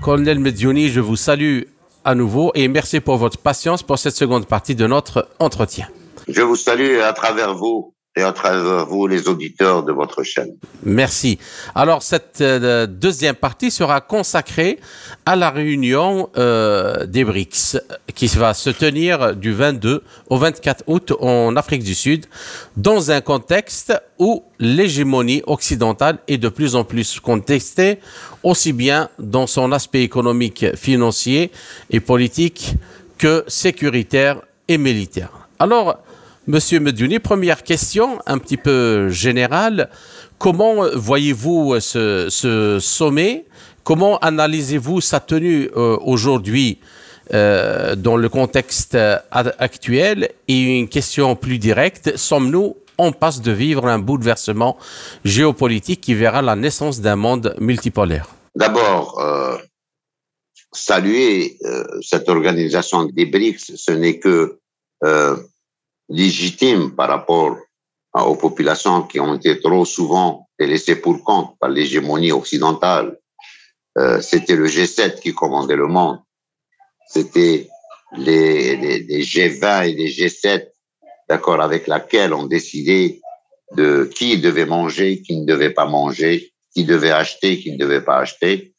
[0.01, 1.63] Colonel Medjouni, je vous salue
[2.05, 5.87] à nouveau et merci pour votre patience pour cette seconde partie de notre entretien.
[6.27, 10.51] Je vous salue à travers vous et à travers vous, les auditeurs de votre chaîne.
[10.83, 11.39] Merci.
[11.73, 14.79] Alors, cette euh, deuxième partie sera consacrée
[15.25, 17.77] à la réunion euh, des BRICS
[18.13, 22.25] qui va se tenir du 22 au 24 août en Afrique du Sud,
[22.75, 27.99] dans un contexte où l'hégémonie occidentale est de plus en plus contestée,
[28.43, 31.51] aussi bien dans son aspect économique, financier
[31.89, 32.75] et politique
[33.17, 35.31] que sécuritaire et militaire.
[35.59, 35.99] Alors,
[36.49, 39.91] Monsieur Meduni, première question un petit peu générale.
[40.39, 43.45] Comment voyez-vous ce, sommet?
[43.83, 46.79] Comment analysez-vous sa tenue euh, aujourd'hui
[47.35, 48.97] euh, dans le contexte
[49.29, 50.31] actuel?
[50.47, 54.75] Et une question plus directe, sommes-nous en passe de vivre un bouleversement
[55.23, 58.27] géopolitique qui verra la naissance d'un monde multipolaire?
[58.55, 59.55] D'abord, euh,
[60.73, 64.57] saluer euh, cette organisation des BRICS, ce n'est que
[65.03, 65.35] euh,
[66.09, 67.57] légitime par rapport
[68.13, 73.17] aux populations qui ont été trop souvent laissées pour compte par l'hégémonie occidentale.
[73.97, 76.19] Euh, c'était le G7 qui commandait le monde.
[77.07, 77.67] C'était
[78.17, 80.67] les, les, les, G20 et les G7,
[81.27, 83.19] d'accord, avec laquelle on décidait
[83.75, 88.01] de qui devait manger, qui ne devait pas manger, qui devait acheter, qui ne devait
[88.01, 88.73] pas acheter.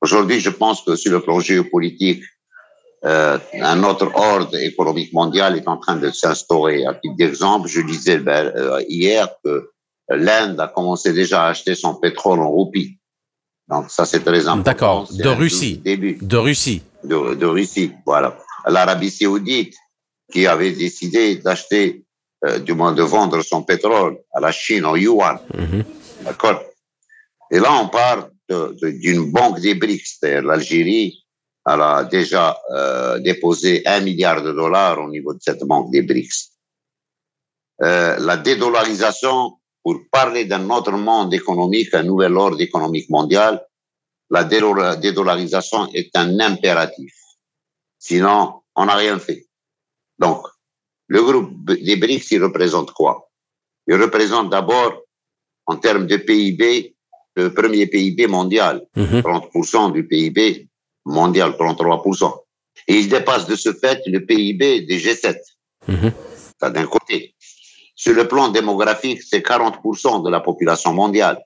[0.00, 2.22] Aujourd'hui, je pense que sur le plan géopolitique,
[3.04, 6.86] euh, un autre ordre économique mondial est en train de s'instaurer.
[6.86, 9.70] À titre d'exemple, je disais ben, euh, hier que
[10.08, 12.98] l'Inde a commencé déjà à acheter son pétrole en roupies.
[13.68, 14.62] Donc ça, c'est très important.
[14.62, 15.08] D'accord.
[15.10, 15.78] De Russie.
[15.78, 16.18] Début.
[16.20, 16.82] De Russie.
[17.02, 18.38] De, de Russie, voilà.
[18.68, 19.74] L'Arabie saoudite,
[20.32, 22.04] qui avait décidé d'acheter,
[22.44, 25.40] euh, du moins de vendre son pétrole à la Chine en yuan.
[25.54, 25.84] Mhm.
[26.24, 26.62] D'accord
[27.50, 28.30] Et là, on parle
[28.82, 31.21] d'une banque des BRICS, c'est-à-dire l'Algérie,
[31.66, 36.02] elle a déjà euh, déposé un milliard de dollars au niveau de cette banque des
[36.02, 36.50] BRICS.
[37.82, 43.64] Euh, la dédollarisation, pour parler d'un autre monde économique, un nouvel ordre économique mondial,
[44.30, 47.14] la dédollarisation est un impératif.
[47.98, 49.46] Sinon, on n'a rien fait.
[50.18, 50.46] Donc,
[51.08, 53.28] le groupe des BRICS, il représente quoi?
[53.86, 55.02] Il représente d'abord,
[55.66, 56.96] en termes de PIB,
[57.36, 59.22] le premier PIB mondial, Mhm.
[59.22, 60.68] 30% du PIB
[61.04, 62.32] mondial, 33%.
[62.88, 65.38] Et il dépasse de ce fait le PIB des G7.
[65.88, 66.12] Mhm.
[66.60, 67.34] Ça d'un côté.
[67.94, 71.38] Sur le plan démographique, c'est 40% de la population mondiale.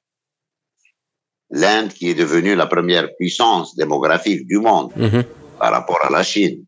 [1.50, 5.24] L'Inde qui est devenue la première puissance démographique du monde Mhm.
[5.58, 6.64] par rapport à la Chine.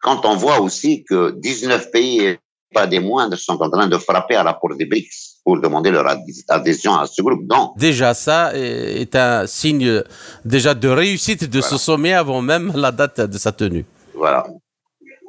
[0.00, 2.38] Quand on voit aussi que 19 pays,
[2.72, 5.90] pas des moindres, sont en train de frapper à la porte des BRICS pour demander
[5.90, 7.46] leur adhé- adhésion à ce groupe.
[7.46, 10.02] Donc, Déjà, ça est un signe
[10.44, 13.84] déjà de réussite de ce sommet avant même la date de sa tenue.
[14.14, 14.46] Voilà.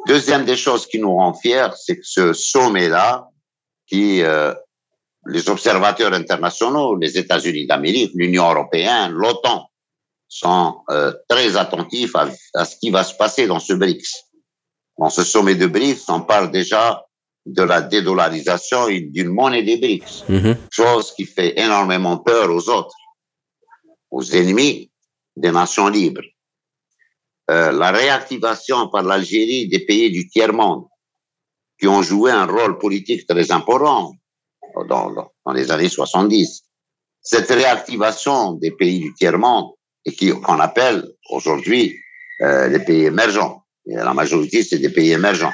[0.07, 3.27] Deuxième des choses qui nous rend fiers, c'est que ce sommet-là,
[3.87, 4.53] qui euh,
[5.27, 9.67] les observateurs internationaux, les États-Unis d'Amérique, l'Union européenne, l'OTAN,
[10.27, 14.11] sont euh, très attentifs à, à ce qui va se passer dans ce BRICS.
[14.97, 17.03] Dans ce sommet de BRICS, on parle déjà
[17.45, 20.57] de la dédollarisation et d'une monnaie des BRICS Mhm.
[20.71, 22.95] chose qui fait énormément peur aux autres,
[24.11, 24.91] aux ennemis
[25.35, 26.21] des nations libres.
[27.49, 30.85] Euh, la réactivation par l'Algérie des pays du tiers-monde
[31.79, 34.13] qui ont joué un rôle politique très important
[34.87, 36.63] dans, dans- dans les années 70.
[37.21, 39.71] Cette réactivation des pays du tiers-monde
[40.05, 41.95] et qui qu'on appelle aujourd'hui
[42.41, 43.63] euh, les pays émergents.
[43.87, 45.53] Et la majorité, c'est des pays émergents.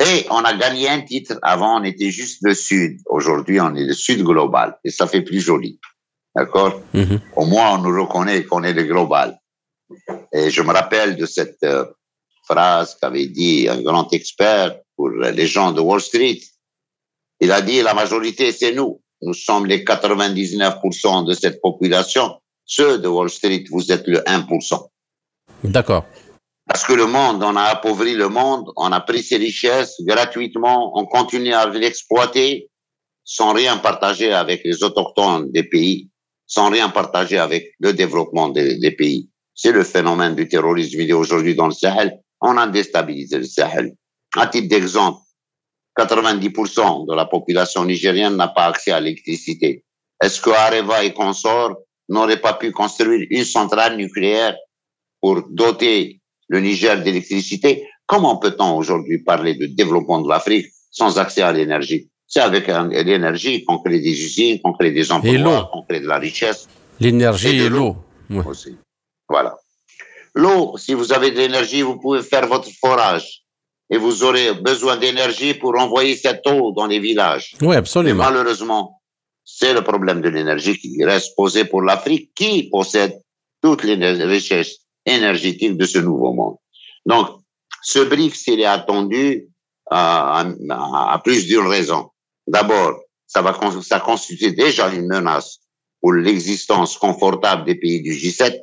[0.00, 1.38] Et on a gagné un titre.
[1.42, 3.00] Avant, on était juste le Sud.
[3.06, 4.78] Aujourd'hui, on est le Sud global.
[4.84, 5.80] Et ça fait plus joli.
[6.36, 6.80] D'accord?
[6.94, 7.20] Mhm.
[7.36, 9.36] Au moins, on nous reconnaît qu'on est le global.
[10.32, 11.84] Et je me rappelle de cette euh,
[12.44, 16.40] phrase qu'avait dit un grand expert pour les gens de Wall Street.
[17.40, 19.00] Il a dit, la majorité, c'est nous.
[19.22, 22.40] Nous sommes les 99% de cette population.
[22.64, 24.88] Ceux de Wall Street, vous êtes le 1%.
[25.64, 26.04] D'accord.
[26.68, 30.92] Parce que le monde, on a appauvri le monde, on a pris ses richesses gratuitement,
[30.98, 32.68] on continue à l'exploiter
[33.24, 36.10] sans rien partager avec les autochtones des pays,
[36.46, 39.30] sans rien partager avec le développement des, pays.
[39.54, 41.00] C'est le phénomène du terrorisme.
[41.00, 42.18] Il est aujourd'hui dans le Sahel.
[42.42, 43.94] On a déstabilisé le Sahel.
[44.36, 45.20] À titre d'exemple,
[45.98, 49.84] 90% de la population nigérienne n'a pas accès à l'électricité.
[50.22, 51.76] Est-ce que Areva et consorts
[52.08, 54.54] n'auraient pas pu construire une centrale nucléaire
[55.20, 56.17] pour doter
[56.48, 62.08] le Niger d'électricité Comment peut-on aujourd'hui parler de développement de l'Afrique sans accès à l'énergie?
[62.26, 66.18] C'est avec l'énergie qu'on crée des usines, qu'on crée des emplois, qu'on crée de la
[66.18, 66.66] richesse
[67.00, 67.96] L'énergie Et l'eau.
[68.30, 68.44] Ouais.
[68.46, 68.76] aussi.
[69.28, 69.56] Voilà.
[70.34, 73.42] L'eau, si vous avez de l'énergie, vous pouvez faire votre forage.
[73.90, 77.56] Et vous aurez besoin d'énergie pour envoyer cette eau dans les villages.
[77.60, 78.24] Oui, absolument.
[78.24, 79.00] malheureusement,
[79.44, 83.18] c'est le problème de l'énergie qui reste posé pour l'Afrique, qui possède
[83.62, 83.94] toutes les
[84.24, 86.56] richesses énergétiques de ce nouveau monde.
[87.06, 87.28] Donc,
[87.82, 89.48] ce BRICS, il est attendu
[89.90, 92.10] à, à- plus d'une raison.
[92.46, 95.58] D'abord, ça va ça constitue déjà une menace
[96.00, 98.58] pour l'existence confortable des pays du G7.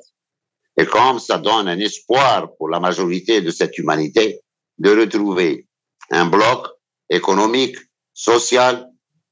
[0.78, 4.42] Et comme ça donne un espoir pour la majorité de cette humanité
[4.78, 5.68] de retrouver
[6.12, 6.68] un bloc
[7.10, 7.78] économique,
[8.14, 8.88] social,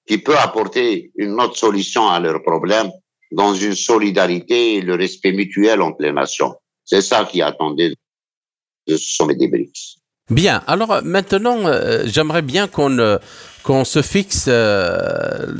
[0.07, 2.91] qui peut apporter une autre solution à leurs problèmes
[3.31, 6.53] dans une solidarité et le respect mutuel entre les nations.
[6.85, 7.93] C'est ça qui attendait
[8.87, 9.97] de ce sommet des BRICS.
[10.29, 11.57] Bien, alors maintenant,
[12.05, 13.19] j'aimerais bien qu'on
[13.63, 14.49] qu'on se fixe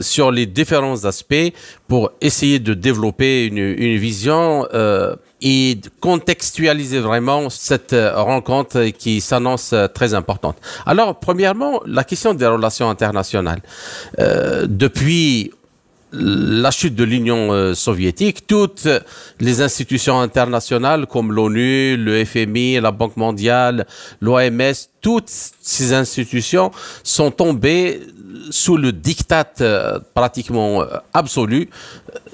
[0.01, 1.53] sur les différents aspects
[1.87, 4.65] pour essayer de développer une, une vision
[5.43, 10.57] et contextualiser vraiment cette rencontre qui s'annonce très importante.
[10.85, 13.61] Alors, premièrement, la question des relations internationales.
[14.19, 15.51] Euh, depuis
[16.13, 18.87] la chute de l'Union euh, soviétique, toutes
[19.39, 23.87] les institutions internationales comme l'ONU, le FMI, la Banque mondiale,
[24.21, 26.71] l'OMS, toutes ces institutions
[27.03, 28.01] sont tombées
[28.49, 31.69] sous le diktat euh, pratiquement euh, absolu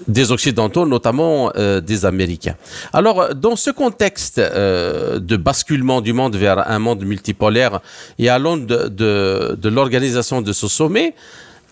[0.07, 2.55] des Occidentaux, notamment des Américains.
[2.93, 7.79] Alors, dans ce contexte de basculement du monde vers un monde multipolaire
[8.17, 11.13] et à l'aune de, l'organisation de ce sommet,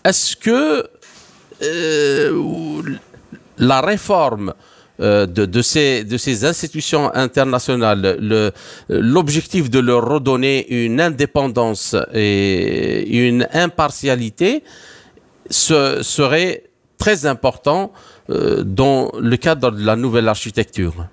[0.04, 0.88] est-ce que
[3.58, 4.54] la réforme
[5.00, 8.18] euh, de, ces, institutions internationales,
[8.88, 14.64] l'objectif de leur redonner une indépendance et une impartialité
[15.50, 16.64] serait
[16.98, 17.92] très important
[18.30, 21.06] euh, dans le cadre de la nouvelle architecture.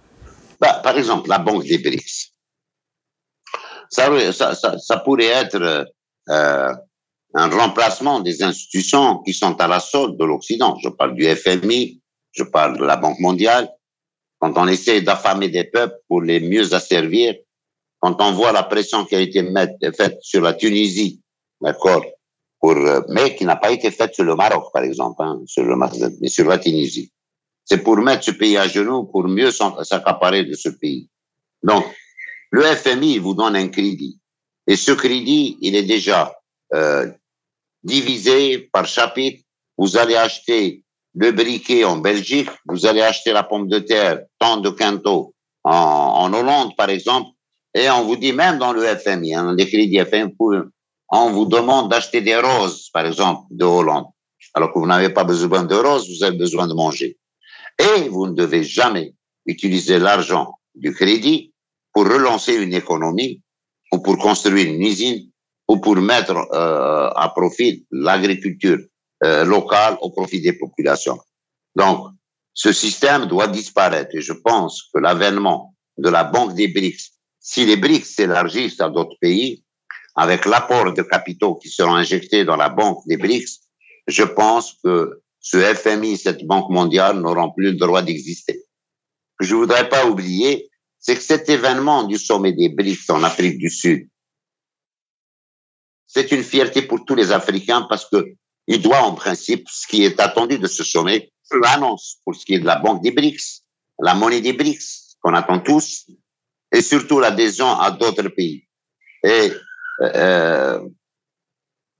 [0.60, 2.32] Bah, par exemple, la Banque des BRICS.
[3.89, 4.10] Ça,
[5.06, 5.86] pourrait être
[7.36, 10.78] un remplacement des institutions qui sont à la solde de l'Occident.
[10.82, 13.70] Je parle du FMI, je parle de la Banque mondiale.
[14.40, 17.36] Quand on essaie d'affamer des peuples pour les mieux asservir,
[18.00, 19.44] quand on voit la pression qui a été
[19.92, 21.22] faite sur la Tunisie,
[21.60, 22.06] d'accord,
[22.60, 25.64] pour, euh, mais qui n'a pas été faite sur le Maroc, par exemple, hein, sur
[25.64, 25.76] le
[26.22, 27.12] mais sur la Tunisie.
[27.66, 31.10] C'est pour mettre ce pays à genoux, pour mieux s'accaparer de ce pays.
[31.64, 31.84] Donc,
[32.52, 34.20] le FMI vous donne un crédit.
[34.68, 36.34] Et ce crédit, il est déjà
[36.74, 37.12] euh,
[37.86, 39.44] divisé par chapitre.
[39.78, 40.84] Vous allez acheter
[41.14, 45.34] le briquet en Belgique, vous allez acheter la pomme de terre, tant de quintaux
[45.64, 47.30] en, Hollande, par exemple,
[47.74, 50.36] et on vous dit même dans le FMI, hein, les crédits FMI,
[51.10, 54.08] on vous demande d'acheter des roses, par exemple, de Hollande.
[54.54, 57.18] Alors que vous n'avez pas besoin de roses, vous avez besoin de manger.
[57.80, 59.14] Et vous ne devez jamais
[59.46, 61.54] utiliser l'argent du crédit
[61.94, 63.42] pour relancer une économie
[63.92, 65.30] ou pour construire une usine
[65.68, 68.80] ou pour mettre euh, à profit l'agriculture
[69.24, 71.20] euh, locale au profit des populations.
[71.76, 72.07] Donc,
[72.53, 77.66] ce système doit disparaître et je pense que l'avènement de la Banque des BRICS, si
[77.66, 79.63] les BRICS s'élargissent à d'autres pays,
[80.16, 83.59] avec l'apport de capitaux qui seront injectés dans la Banque des BRICS,
[84.07, 88.53] je pense que ce FMI, cette Banque mondiale, n'auront plus le droit d'exister.
[88.53, 93.24] Ce que je voudrais pas oublier, c'est que cet événement du sommet des BRICS en
[93.24, 94.07] Afrique du Sud,
[96.08, 98.36] c'est une fierté pour tous les Africains parce que
[98.68, 102.56] il doit en principe, ce qui est attendu de ce sommet, l'annonce pour ce qui
[102.56, 103.64] est de la banque des BRICS,
[103.99, 106.08] la monnaie des BRICS qu'on attend tous,
[106.72, 108.68] et surtout l'adhésion à d'autres pays.
[109.24, 109.51] Et
[110.01, 110.82] euh,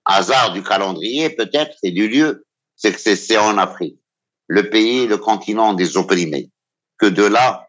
[0.06, 2.46] hasard du calendrier peut-être et du lieu,
[2.76, 4.00] c'est que c'est en Afrique,
[4.48, 6.50] le pays, le continent des opprimés,
[6.98, 7.68] que de là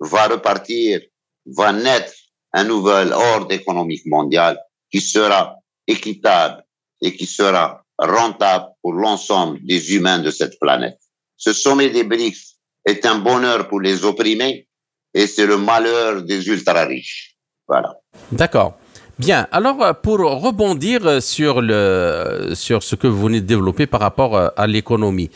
[0.00, 1.00] va repartir,
[1.46, 2.12] va naître
[2.52, 4.58] un nouvel ordre économique mondial
[4.90, 5.55] qui sera
[5.86, 6.64] équitable
[7.00, 10.98] et qui sera rentable pour l'ensemble des humains de cette planète.
[11.36, 14.68] Ce sommet des BRICS est un bonheur pour les opprimés
[15.14, 17.36] et c'est le malheur des ultra riches.
[17.66, 17.94] Voilà.
[18.30, 18.78] D'accord.
[19.18, 23.86] Bien, alors euh, pour rebondir euh, sur, le, sur ce que vous venez de développer
[23.86, 25.30] par rapport euh, à l'économie,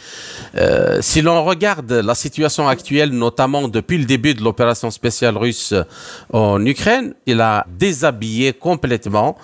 [1.01, 5.73] si l'on regarde la situation actuelle, notamment depuis le début de l'opération spéciale russe
[6.33, 9.39] en Ukraine, il a déshabillé complètement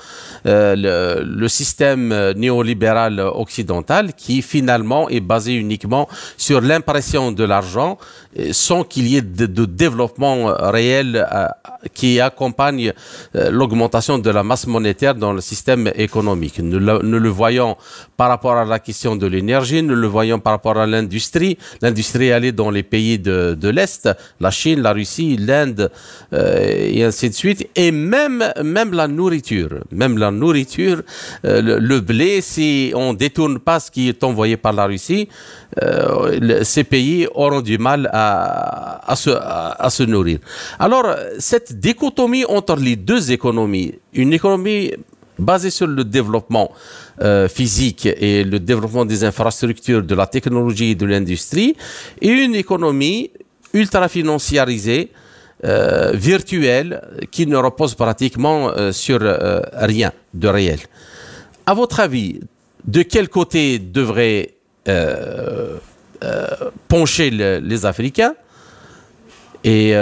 [0.45, 7.99] le, système néolibéral occidental qui finalement est basé uniquement sur l'impression de l'argent
[8.51, 11.27] sans qu'il y ait de, de développement réel
[11.95, 12.93] qui accompagne
[13.35, 16.59] l'augmentation de la masse monétaire dans le système économique.
[16.59, 17.77] Nous le, voyons
[18.17, 21.59] par rapport à la question de l'énergie, nous le voyons par rapport à l'industrie.
[21.83, 24.09] L'industrie, elle est dans les pays de, de l'Est,
[24.41, 25.91] la Chine, la Russie, l'Inde,
[26.33, 27.69] euh, et ainsi de suite.
[27.75, 31.03] Et même, même la nourriture, même la nourriture,
[31.45, 35.29] euh, le, blé, si on détourne pas ce qui est envoyé par la Russie,
[36.63, 40.39] ces pays auront du mal à, se, nourrir.
[40.79, 41.07] Alors,
[41.39, 44.93] cette dichotomie entre les deux économies, une économie
[45.39, 46.73] basée sur le développement
[47.23, 51.77] euh, physique et le développement des infrastructures, de la technologie et de l'industrie,
[52.21, 53.31] et une économie
[53.73, 55.11] ultra financiarisée,
[55.65, 59.21] euh, virtuelle, qui ne repose pratiquement euh, sur
[59.73, 60.81] rien de réel.
[61.65, 62.41] À votre avis,
[62.85, 63.79] de quel côté
[64.87, 65.81] devraient
[66.89, 68.35] pencher les Africains
[69.65, 69.95] et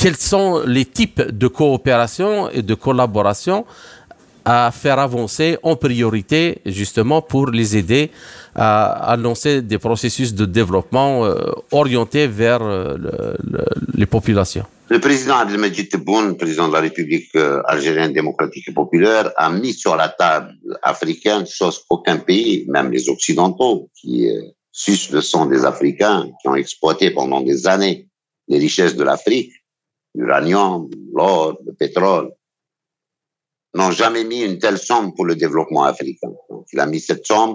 [0.00, 3.66] quels sont les types de coopération et de collaboration
[4.46, 8.10] à faire avancer en priorité justement pour les aider
[8.54, 12.96] à, lancer des processus de développement euh, orientés vers euh,
[13.94, 14.64] les populations?
[14.90, 19.72] Le président Abdelmajid Tebboune, président de la République euh, algérienne démocratique et populaire, a mis
[19.72, 24.28] sur la table africaine chose qu'aucun pays, même les Occidentaux, qui
[24.72, 28.08] sucent le sang des Africains, qui ont exploité pendant des années
[28.48, 29.52] les richesses de l'Afrique,
[30.12, 32.32] l'uranium, l'or, le pétrole,
[33.74, 36.32] n'ont jamais mis une telle somme pour le développement africain.
[36.72, 37.54] il a mis cette somme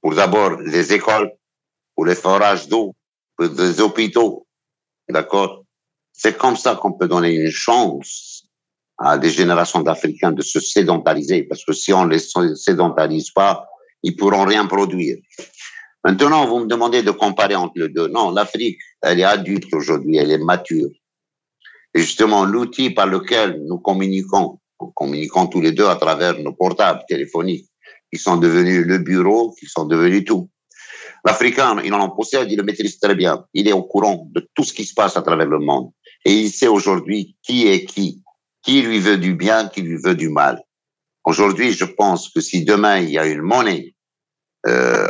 [0.00, 1.30] pour d'abord les écoles,
[1.94, 2.94] pour les forages d'eau,
[3.36, 4.46] pour les hôpitaux.
[5.10, 5.63] D'accord
[6.16, 8.46] C'est comme ça qu'on peut donner une chance
[8.98, 13.66] à des générations d'Africains de se sédentariser, parce que si on les sédentarise pas,
[14.04, 15.16] ils pourront rien produire.
[16.04, 18.08] Maintenant, vous me demandez de comparer entre les deux.
[18.08, 20.88] Non, l'Afrique, elle est adulte aujourd'hui, elle est mature.
[21.94, 24.60] Et justement, l'outil par lequel nous communiquons
[24.94, 27.68] communiquant tous les deux à travers nos portables téléphoniques,
[28.12, 30.48] qui sont devenus le bureau, qui sont devenus tout.
[31.24, 33.44] L'Africain, il en possède, il le maîtrise très bien.
[33.54, 35.90] Il est au courant de tout ce qui se passe à travers le monde.
[36.24, 38.22] Et il sait aujourd'hui qui est qui,
[38.62, 40.62] qui lui veut du bien, qui lui veut du mal.
[41.24, 43.94] Aujourd'hui, je pense que si demain il y a une monnaie
[44.66, 45.08] euh,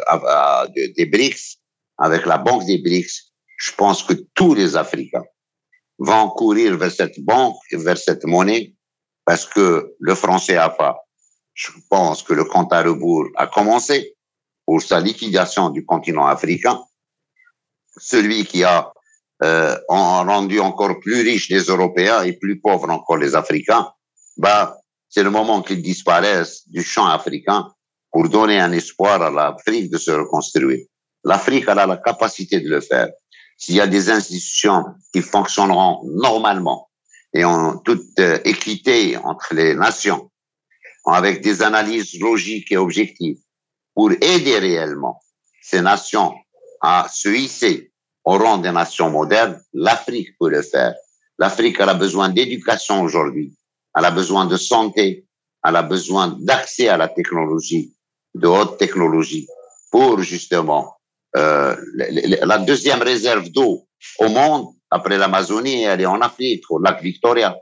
[0.96, 1.58] des BRICS,
[1.98, 5.24] avec la banque des BRICS, je pense que tous les Africains
[5.98, 8.74] vont courir vers cette banque vers cette monnaie
[9.24, 10.98] parce que le français a pas.
[11.54, 14.16] Je pense que le compte à rebours a commencé
[14.66, 16.82] pour sa liquidation du continent africain.
[17.96, 18.92] Celui qui a
[19.44, 23.86] euh, rendu encore plus riches les Européens et plus pauvres encore les Africains,
[24.36, 24.78] bah,
[25.08, 27.70] c'est le moment qu'ils disparaissent du champ africain
[28.10, 30.84] pour donner un espoir à l'Afrique de se reconstruire.
[31.24, 33.10] L'Afrique a la capacité de le faire.
[33.58, 36.88] S'il y a des institutions qui fonctionneront normalement,
[37.32, 40.30] et en toute euh, équité entre les nations,
[41.06, 43.38] avec des analyses logiques et objectives,
[43.94, 45.20] pour aider réellement
[45.62, 46.34] ces nations
[46.80, 47.92] à se hisser
[48.24, 50.94] au rang des nations modernes, l'Afrique peut le faire.
[51.38, 53.54] L'Afrique a besoin d'éducation aujourd'hui,
[53.96, 55.26] elle a besoin de santé,
[55.64, 57.92] elle a besoin d'accès à la technologie,
[58.34, 59.46] de haute technologie,
[59.90, 60.96] pour justement
[61.36, 63.86] euh, la deuxième réserve d'eau
[64.18, 67.56] au monde, après l'Amazonie, elle est en Afrique, au lac Victoria.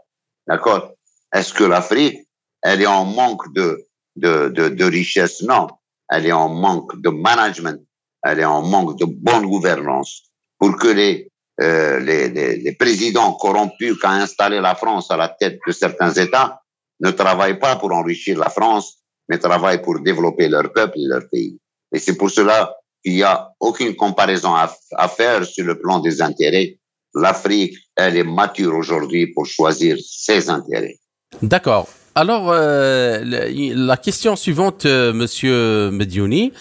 [0.47, 0.93] D'accord?
[1.33, 2.29] Est-ce que l'Afrique,
[2.63, 3.87] elle est en manque de,
[4.17, 5.41] de, de, de richesse?
[5.43, 5.69] Non.
[6.11, 7.81] Elle est en manque de management.
[8.23, 10.32] Elle est en manque de bonne gouvernance.
[10.63, 11.29] Pour que les,
[11.61, 16.13] euh, les, les, les, présidents corrompus qu'a installé la France à la tête de certains
[16.13, 16.63] États
[17.01, 18.99] ne travaillent pas pour enrichir la France,
[19.29, 21.59] mais travaillent pour développer leur peuple et leur pays.
[21.93, 26.23] Et c'est pour cela qu'il n'y a aucune comparaison à, faire sur le plan des
[26.23, 26.77] intérêts
[27.15, 30.97] l'Afrique, elle est mature aujourd'hui pour choisir ses intérêts.
[31.43, 31.89] D'accord.
[32.15, 36.53] Alors, euh, la question suivante, euh, Monsieur Mediouni,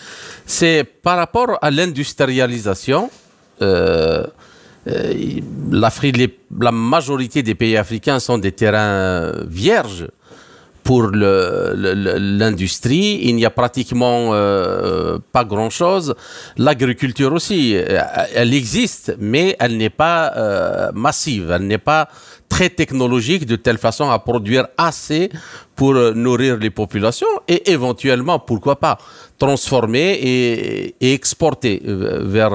[0.46, 3.10] c'est par rapport à l'industrialisation.
[3.62, 4.26] Euh,
[5.72, 10.08] L'Afrique, la majorité des pays africains sont des terrains vierges
[10.84, 16.16] pour l'industrie, il n'y a pratiquement euh, pas grand-chose.
[16.58, 18.00] L'agriculture aussi, euh,
[18.34, 22.08] elle existe, mais elle n'est pas euh, massive, elle n'est pas
[22.50, 25.30] très technologique de telle façon à produire assez
[25.76, 28.98] pour nourrir les populations et éventuellement, pourquoi pas,
[29.42, 32.54] transformer et, exporter vers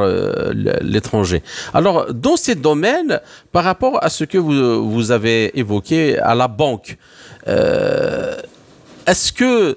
[0.95, 1.43] l'étranger.
[1.75, 3.21] Alors, dans ces domaines,
[3.51, 6.97] par rapport à ce que vous, avez évoqué à la banque,
[7.49, 8.37] euh,
[9.05, 9.77] est-ce que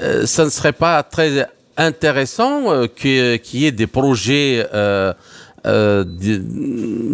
[0.00, 4.66] euh, ça ne serait pas très intéressant euh, qu'il y ait des projets,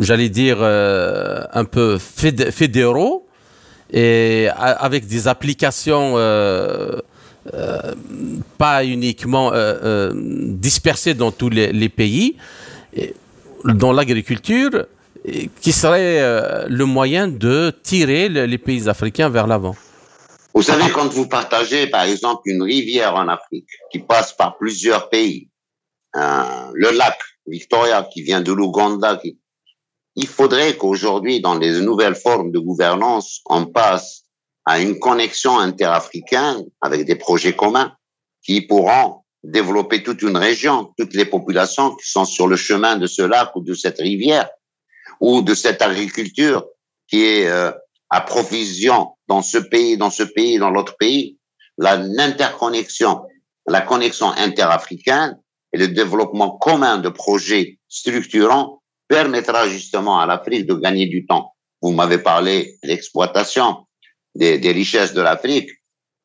[0.01, 3.26] j'allais dire, un peu fédéraux
[3.92, 6.16] et avec des applications
[8.59, 9.53] pas uniquement
[10.14, 12.36] dispersées dans tous les, pays,
[13.64, 14.86] dans l'agriculture,
[15.61, 19.76] qui serait le moyen de tirer les pays africains vers l'avant.
[20.55, 25.11] Vous savez, quand vous partagez, par exemple, une rivière en Afrique qui passe par plusieurs
[25.11, 25.49] pays,
[26.14, 29.20] hein, le lac Victoria qui vient de l'Ouganda,
[30.14, 34.24] il faudrait qu'aujourd'hui, dans les nouvelles formes de gouvernance, on passe
[34.67, 37.95] à une connexion interafricaine avec des projets communs
[38.43, 43.07] qui pourront développer toute une région, toutes les populations qui sont sur le chemin de
[43.07, 44.49] ce lac ou de cette rivière
[45.21, 46.65] ou de cette agriculture
[47.09, 47.71] qui est euh,
[48.11, 51.39] à provision dans ce pays, dans ce pays, dans l'autre pays,
[51.79, 53.23] l'interconnexion,
[53.67, 55.39] la connexion interafricaine
[55.73, 61.53] et le développement commun de projets structurants permettra justement à l'Afrique de gagner du temps.
[61.83, 63.84] vous m'avez parlé de l'exploitation
[64.35, 65.70] des, des richesses de l'Afrique.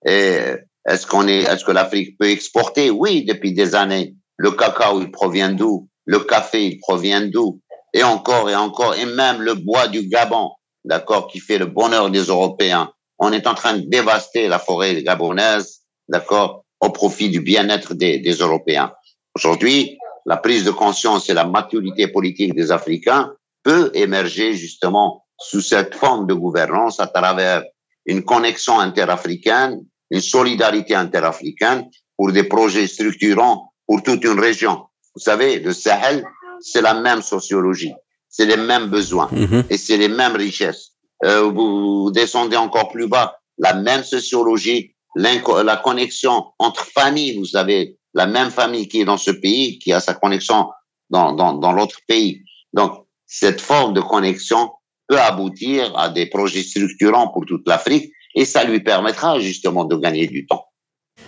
[0.05, 0.39] Et
[0.88, 2.89] est-ce qu'on est, est-ce que l'Afrique peut exporter?
[2.89, 4.16] Oui, depuis des années.
[4.38, 5.88] Le cacao, il provient d'où?
[6.05, 7.60] Le café, il provient d'où?
[7.93, 8.95] Et encore et encore.
[8.95, 10.51] Et même le bois du Gabon,
[10.86, 12.91] d'accord, qui fait le bonheur des Européens.
[13.18, 18.20] On est en train de dévaster la forêt gabonaise, d'accord, au profit du bien-être des,
[18.20, 18.93] des Européens.
[19.36, 23.34] Aujourd'hui, la prise de conscience et la maturité politique des Africains
[23.64, 27.64] peut émerger justement sous cette forme de gouvernance à travers
[28.10, 29.74] une connexion interafricaine,
[30.10, 31.82] une solidarité interafricaine
[32.18, 34.76] pour des projets structurants pour toute une région.
[35.16, 36.26] Vous savez, le Sahel,
[36.60, 37.93] c'est la même sociologie,
[38.28, 39.64] c'est les mêmes besoins Mhm.
[39.70, 40.86] et c'est les mêmes richesses.
[41.26, 47.97] Euh, vous descendez encore plus bas, la même sociologie, la connexion entre familles, vous savez,
[48.14, 50.70] la même famille qui est dans ce pays, qui a sa connexion
[51.10, 52.41] dans, dans, dans l'autre pays.
[52.74, 52.91] Donc,
[53.26, 54.72] cette forme de connexion
[55.10, 59.95] peut aboutir à des projets structurants pour toute l'Afrique et ça lui permettra justement de
[59.95, 60.66] gagner du temps.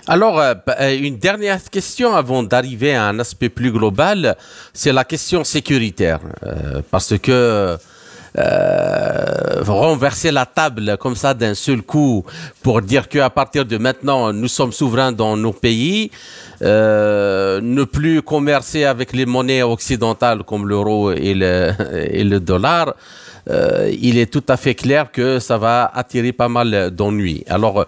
[0.07, 4.35] Alors, euh, euh, une dernière question avant d'arriver à un aspect plus global,
[4.73, 6.19] c'est la question sécuritaire.
[6.43, 7.77] Euh, parce que
[9.67, 12.23] renverser la table comme ça d'un seul coup
[12.63, 16.11] pour dire qu'à partir de maintenant, nous sommes souverains dans nos pays,
[16.61, 21.71] ne plus commercer avec les monnaies occidentales comme l'euro et le,
[22.09, 22.95] et le dollar,
[23.49, 27.43] euh, il est tout à fait clair que ça va attirer pas mal d'ennuis.
[27.47, 27.85] Alors,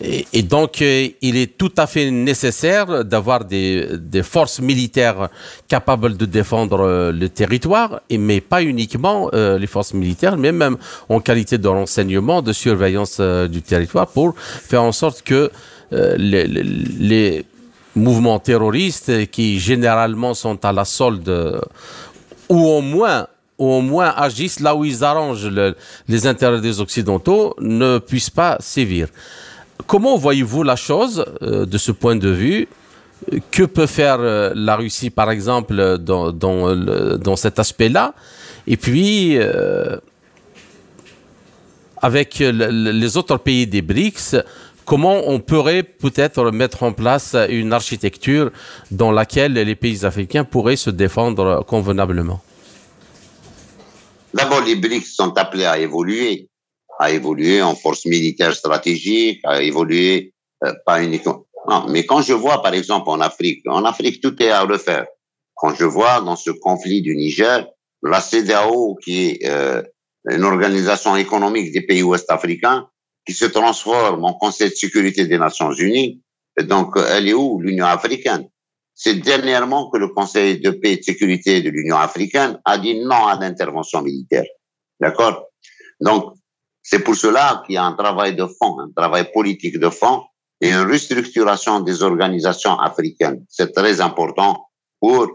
[0.00, 3.88] et, donc, euh, il est tout à fait nécessaire d'avoir des,
[4.22, 5.28] forces militaires
[5.68, 10.76] capables de défendre euh, le territoire, mais pas uniquement les forces militaires, mais même
[11.08, 15.50] en qualité de renseignement, de surveillance du territoire, pour faire en sorte que
[15.92, 17.44] les,
[17.94, 21.60] mouvements terroristes qui généralement sont à la solde
[22.50, 23.26] ou au moins
[23.58, 25.74] au moins agissent là où ils arrangent le-
[26.08, 29.08] les intérêts des Occidentaux, ne puissent pas sévir.
[29.86, 32.68] Comment voyez-vous la chose euh, de ce point de vue?
[33.50, 36.76] Que peut faire euh, la Russie, par exemple, dans, dans,
[37.16, 38.14] dans cet aspect-là?
[38.66, 39.96] Et puis, euh,
[42.02, 44.36] avec le- le- les autres pays des BRICS,
[44.84, 48.50] comment on pourrait peut-être mettre en place une architecture
[48.90, 52.40] dans laquelle les pays africains pourraient se défendre convenablement?
[54.36, 56.50] D'abord, les BRICS sont appelés à évoluer,
[56.98, 61.46] à évoluer en force militaire stratégique, à évoluer euh, pas uniquement.
[61.66, 65.06] Non, mais quand je vois, par exemple, en Afrique, en Afrique, tout est à refaire.
[65.54, 67.66] Quand je vois dans ce conflit du Niger,
[68.02, 69.82] la CEDEAO, qui est euh,
[70.30, 72.86] une organisation économique des pays ouest-africains,
[73.26, 76.20] qui se transforme en Conseil de sécurité des Nations Unies,
[76.62, 77.58] donc elle est où?
[77.58, 78.46] l'Union africaine
[78.98, 82.98] c'est dernièrement que le Conseil de paix et de sécurité de l'Union africaine a dit
[83.04, 84.46] non à l'intervention militaire.
[84.98, 85.48] D'accord?
[86.00, 86.34] Donc,
[86.82, 90.22] c'est pour cela qu'il y a un travail de fond, un travail politique de fond
[90.62, 93.44] et une restructuration des organisations africaines.
[93.50, 94.66] C'est très important
[94.98, 95.28] pour,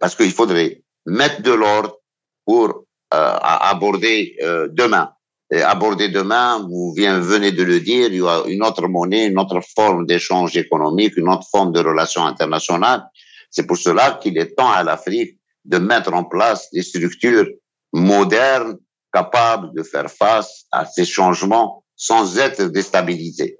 [0.00, 2.00] parce qu'il faudrait mettre de l'ordre
[2.44, 5.12] pour euh, aborder euh, demain.
[5.52, 9.38] Et aborder demain, vous venez de le dire, il y a une autre monnaie, une
[9.38, 13.04] autre forme d'échange économique, une autre forme de relations internationales.
[13.50, 17.46] C'est pour cela qu'il est temps à l'Afrique de mettre en place des structures
[17.92, 18.76] modernes
[19.12, 23.56] capables de faire face à ces changements sans être déstabilisées.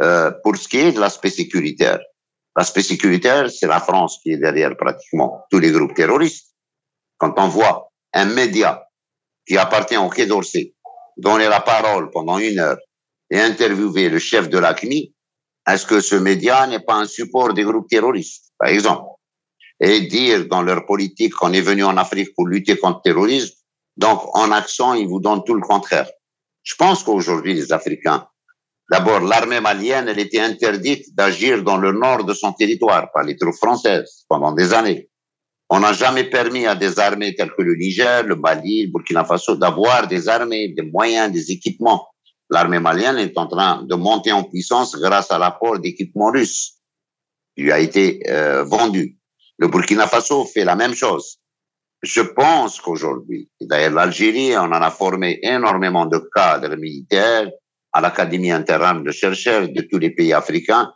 [0.00, 2.00] Euh, pour ce qui est de l'aspect sécuritaire,
[2.56, 6.54] l'aspect sécuritaire, c'est la France qui est derrière pratiquement tous les groupes terroristes.
[7.16, 8.84] Quand on voit un média
[9.46, 10.71] qui appartient au Quai d'Orsay
[11.16, 12.78] donner la parole pendant une heure
[13.30, 15.14] et interviewer le chef de l'ACMI,
[15.68, 19.04] est-ce que ce média n'est pas un support des groupes terroristes, par exemple
[19.80, 23.54] Et dire dans leur politique qu'on est venu en Afrique pour lutter contre le terrorisme,
[23.96, 26.10] donc en accent, ils vous donnent tout le contraire.
[26.62, 28.26] Je pense qu'aujourd'hui, les Africains,
[28.90, 33.36] d'abord, l'armée malienne, elle était interdite d'agir dans le nord de son territoire par les
[33.36, 35.08] troupes françaises pendant des années.
[35.68, 39.24] On n'a jamais permis à des armées telles que le Niger, le Mali, le Burkina
[39.24, 42.08] Faso d'avoir des armées, des moyens, des équipements.
[42.50, 46.78] L'armée malienne est en train de monter en puissance grâce à l'apport d'équipements russes.
[47.56, 49.16] Il lui a été euh, vendu.
[49.58, 51.38] Le Burkina Faso fait la même chose.
[52.02, 57.48] Je pense qu'aujourd'hui, d'ailleurs l'Algérie, on en a formé énormément de cadres militaires
[57.92, 60.92] à l'Académie interarmes de chercheurs de tous les pays africains.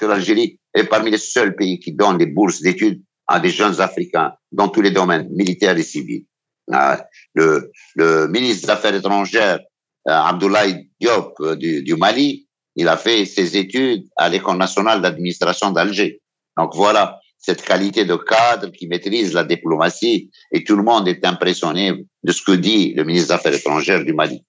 [0.00, 3.80] Que l'Algérie est parmi les seuls pays qui donnent des bourses d'études à des jeunes
[3.80, 6.24] Africains dans tous les domaines, militaires et civils.
[6.72, 6.96] Euh,
[7.34, 9.60] le, le, ministre des Affaires étrangères,
[10.08, 15.00] euh, Abdoulaye Diop euh, du, du, Mali, il a fait ses études à l'École nationale
[15.00, 16.20] d'administration d'Alger.
[16.56, 21.24] Donc voilà, cette qualité de cadre qui maîtrise la diplomatie et tout le monde est
[21.24, 24.44] impressionné de ce que dit le ministre des Affaires étrangères du Mali.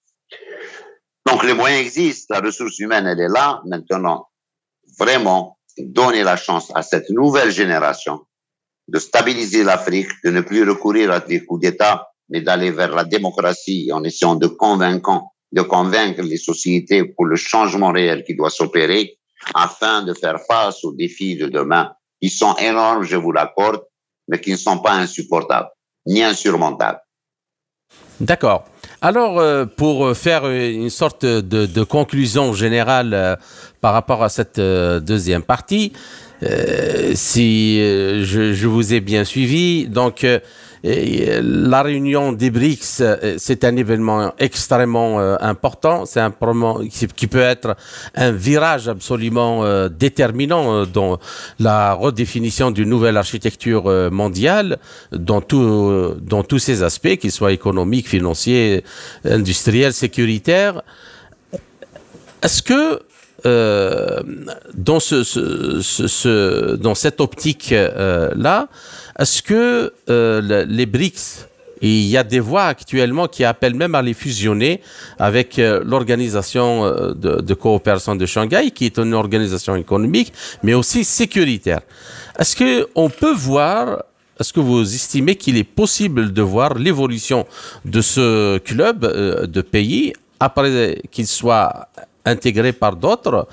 [1.25, 3.61] Donc les moyens existent, la ressource humaine elle est là.
[3.65, 4.28] Maintenant,
[4.99, 8.25] vraiment donner la chance à cette nouvelle génération
[8.88, 13.03] de stabiliser l'Afrique, de ne plus recourir à des coups d'État, mais d'aller vers la
[13.03, 15.21] démocratie en essayant de convaincre,
[15.51, 19.17] de convaincre les sociétés pour le changement réel qui doit s'opérer
[19.53, 23.82] afin de faire face aux défis de demain qui sont énormes, je vous l'accorde,
[24.28, 25.69] mais qui ne sont pas insupportables
[26.05, 26.99] ni insurmontables.
[28.20, 28.65] D'accord.
[29.01, 33.36] Alors, euh, pour faire une sorte de, conclusion générale euh,
[33.80, 35.93] par rapport à cette euh, deuxième partie,
[37.15, 40.24] si je, je, vous ai bien suivi, donc
[40.89, 46.05] et la réunion des BRICS, euh, c'est un événement extrêmement euh, important.
[46.05, 46.33] C'est un
[47.15, 47.75] qui peut être
[48.15, 51.19] un virage absolument euh, déterminant dans
[51.59, 54.77] la redéfinition d'une nouvelle architecture mondiale
[55.11, 58.83] dans, tous ses aspects, qu'ils soient économiques, financiers,
[59.25, 60.83] industriels, sécuritaires.
[62.41, 63.01] Est-ce que
[64.77, 64.99] dans
[66.95, 68.67] cette optique-là,
[69.18, 71.47] est-ce que euh, les BRICS,
[71.82, 74.82] il y a des voix actuellement qui appellent même à les fusionner
[75.18, 81.03] avec euh, l'organisation euh, de, coopération de Shanghai, qui est une organisation économique, mais aussi
[81.03, 81.82] sécuritaire?
[82.38, 84.03] Est-ce que on peut voir
[84.39, 87.47] est-ce que vous estimez qu'il est possible de voir l'évolution
[87.86, 91.88] de ce club de pays après qu'il soit
[92.24, 93.47] intégré par d'autres?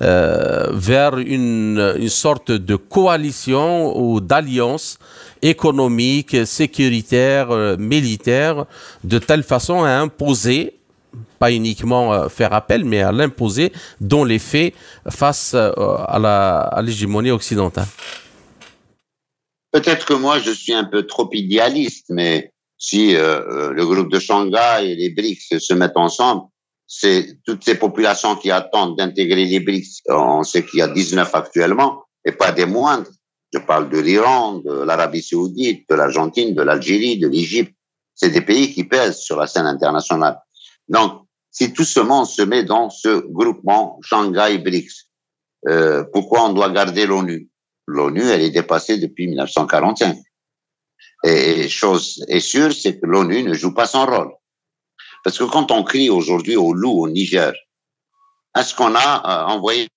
[0.00, 4.96] Euh, vers une, une, sorte de coalition ou d'alliance
[5.42, 8.66] économique, sécuritaire, euh, militaire,
[9.02, 10.74] de telle façon à imposer
[11.40, 14.72] pas uniquement euh, faire appel, mais à l'imposer dans les faits
[15.08, 17.86] face à l'hégémonie occidentale.
[19.72, 24.84] Peut-être que moi, je suis un peu trop idéaliste, mais si le groupe de Shanghai
[24.84, 26.42] et les BRICS se mettent ensemble,
[26.88, 30.02] c'est toutes ces populations qui attendent d'intégrer les BRICS.
[30.08, 33.10] On sait qu'il y a 19 actuellement, et pas des moindres.
[33.52, 37.74] Je parle de l'Iran, de l'Arabie saoudite, de l'Argentine, de l'Algérie, de l'Égypte.
[38.14, 40.38] C'est des pays qui pèsent sur la scène internationale.
[40.88, 45.10] Donc, si tout ce monde se met dans ce groupement Shanghai-BRICS,
[45.68, 47.48] euh, pourquoi on doit garder l'ONU?
[47.86, 50.16] L'ONU, elle est dépassée depuis 1945.
[51.24, 54.32] Et chose est sûre, c'est que l'ONU ne joue pas son rôle.
[55.24, 57.52] Parce que quand on crie aujourd'hui au loup au Niger,
[58.56, 59.88] est-ce qu'on a euh, envoyé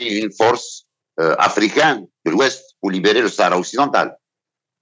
[0.00, 0.86] une force
[1.20, 4.16] euh, africaine de l'Ouest pour libérer le Sahara occidental?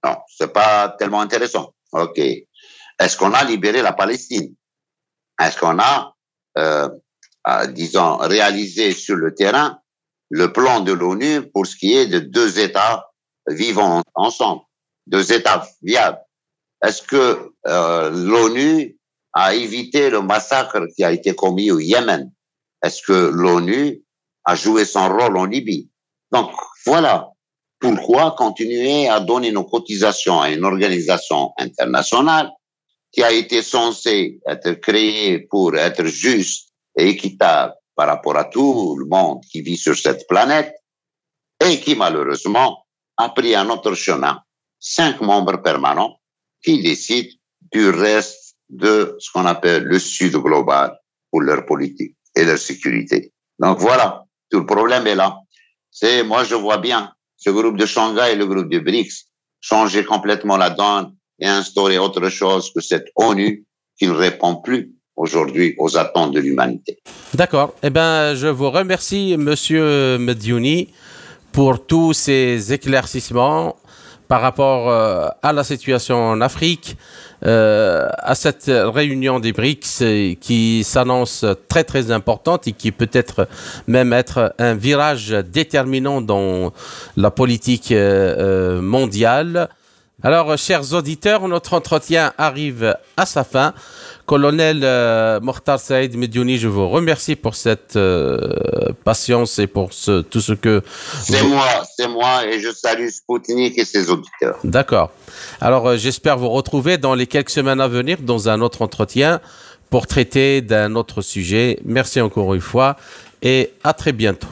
[0.03, 1.73] Non, c'est pas tellement intéressant.
[1.91, 2.19] Ok.
[2.19, 4.55] Est-ce qu'on a libéré la Palestine?
[5.39, 6.15] Est-ce qu'on a,
[6.57, 6.89] euh,
[7.69, 9.79] disons, réalisé sur le terrain
[10.29, 13.09] le plan de l'ONU pour ce qui est de deux États
[13.47, 14.61] vivant ensemble,
[15.07, 16.24] deux États viables?
[16.83, 18.97] Est-ce que euh, l'ONU
[19.33, 22.31] a évité le massacre qui a été commis au Yémen?
[22.83, 24.01] Est-ce que l'ONU
[24.43, 25.89] a joué son rôle en Libye?
[26.31, 26.51] Donc
[26.85, 27.29] voilà
[27.79, 32.51] pourquoi continuer à donner nos cotisations à une organisation internationale
[33.11, 38.95] qui a été censée être créée pour être juste et équitable par rapport à tout
[38.97, 40.73] le monde qui vit sur cette planète
[41.63, 42.85] et qui malheureusement
[43.17, 44.41] a pris un autre chemin.
[44.79, 46.17] Cinq membres permanents
[46.65, 47.29] décident
[47.71, 50.97] du reste de ce qu'on appelle le Sud global
[51.31, 53.31] pour leur politique et leur sécurité.
[53.59, 55.37] Donc voilà, tout le problème est là.
[55.91, 59.27] C'est, moi, je vois bien ce groupe de Shanghai et le groupe de BRICS
[59.61, 63.65] changer complètement la donne et instaurer autre chose que cette ONU
[63.97, 66.99] qui ne répond plus aujourd'hui aux attentes de l'humanité.
[67.33, 67.73] D'accord.
[67.81, 70.89] Eh ben, je vous remercie, Monsieur Mediouni,
[71.51, 73.77] pour tous ces éclaircissements
[74.27, 76.97] par rapport euh, à la situation en Afrique,
[77.45, 83.09] euh, à cette réunion des BRICS euh, qui s'annonce très très importante et qui peut
[83.13, 83.47] être
[83.87, 86.73] même être un virage déterminant dans
[87.17, 89.69] la politique mondiale.
[90.23, 93.73] Alors, chers auditeurs, notre entretien arrive à sa fin.
[94.25, 100.21] Colonel euh, Mortar Saïd Mediouni, je vous remercie pour cette euh, patience et pour ce,
[100.21, 100.81] tout ce que...
[101.21, 104.57] C'est moi, c'est moi et je salue Spoutnik et ses auditeurs.
[104.63, 105.11] D'accord.
[105.61, 109.41] Alors euh, j'espère vous retrouver dans les quelques semaines à venir dans un autre entretien
[109.91, 111.79] pour traiter d'un autre sujet.
[111.85, 112.95] Merci encore une fois
[113.43, 114.47] et à très bientôt.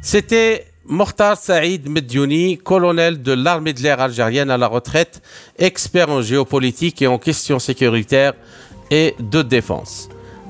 [0.00, 5.20] C'était Mortar Saïd Mediouni, colonel de l'armée de l'air algérienne à la retraite,
[5.58, 8.32] expert en géopolitique et en questions sécuritaires
[8.90, 10.08] et de défense.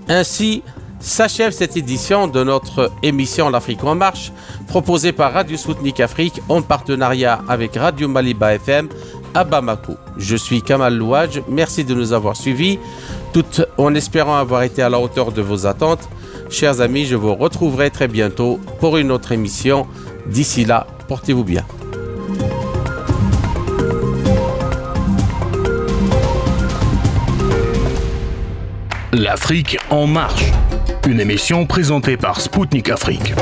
[0.08, 0.62] Ainsi,
[1.00, 4.32] S'achève cette édition de notre émission L'Afrique en marche,
[4.66, 8.88] proposée par Radio Sputnik Afrique en partenariat avec Radio Maliba FM
[9.32, 9.94] à Bamako.
[10.16, 12.80] Je suis Kamal Louadj, merci de nous avoir suivis,
[13.32, 13.44] tout
[13.76, 16.08] en espérant avoir été à la hauteur de vos attentes.
[16.50, 19.86] Chers amis, je vous retrouverai très bientôt pour une autre émission.
[20.28, 21.64] D'ici là, portez-vous bien.
[29.12, 30.44] L'Afrique en marche,
[31.06, 33.32] une émission présentée par Spoutnik Afrique.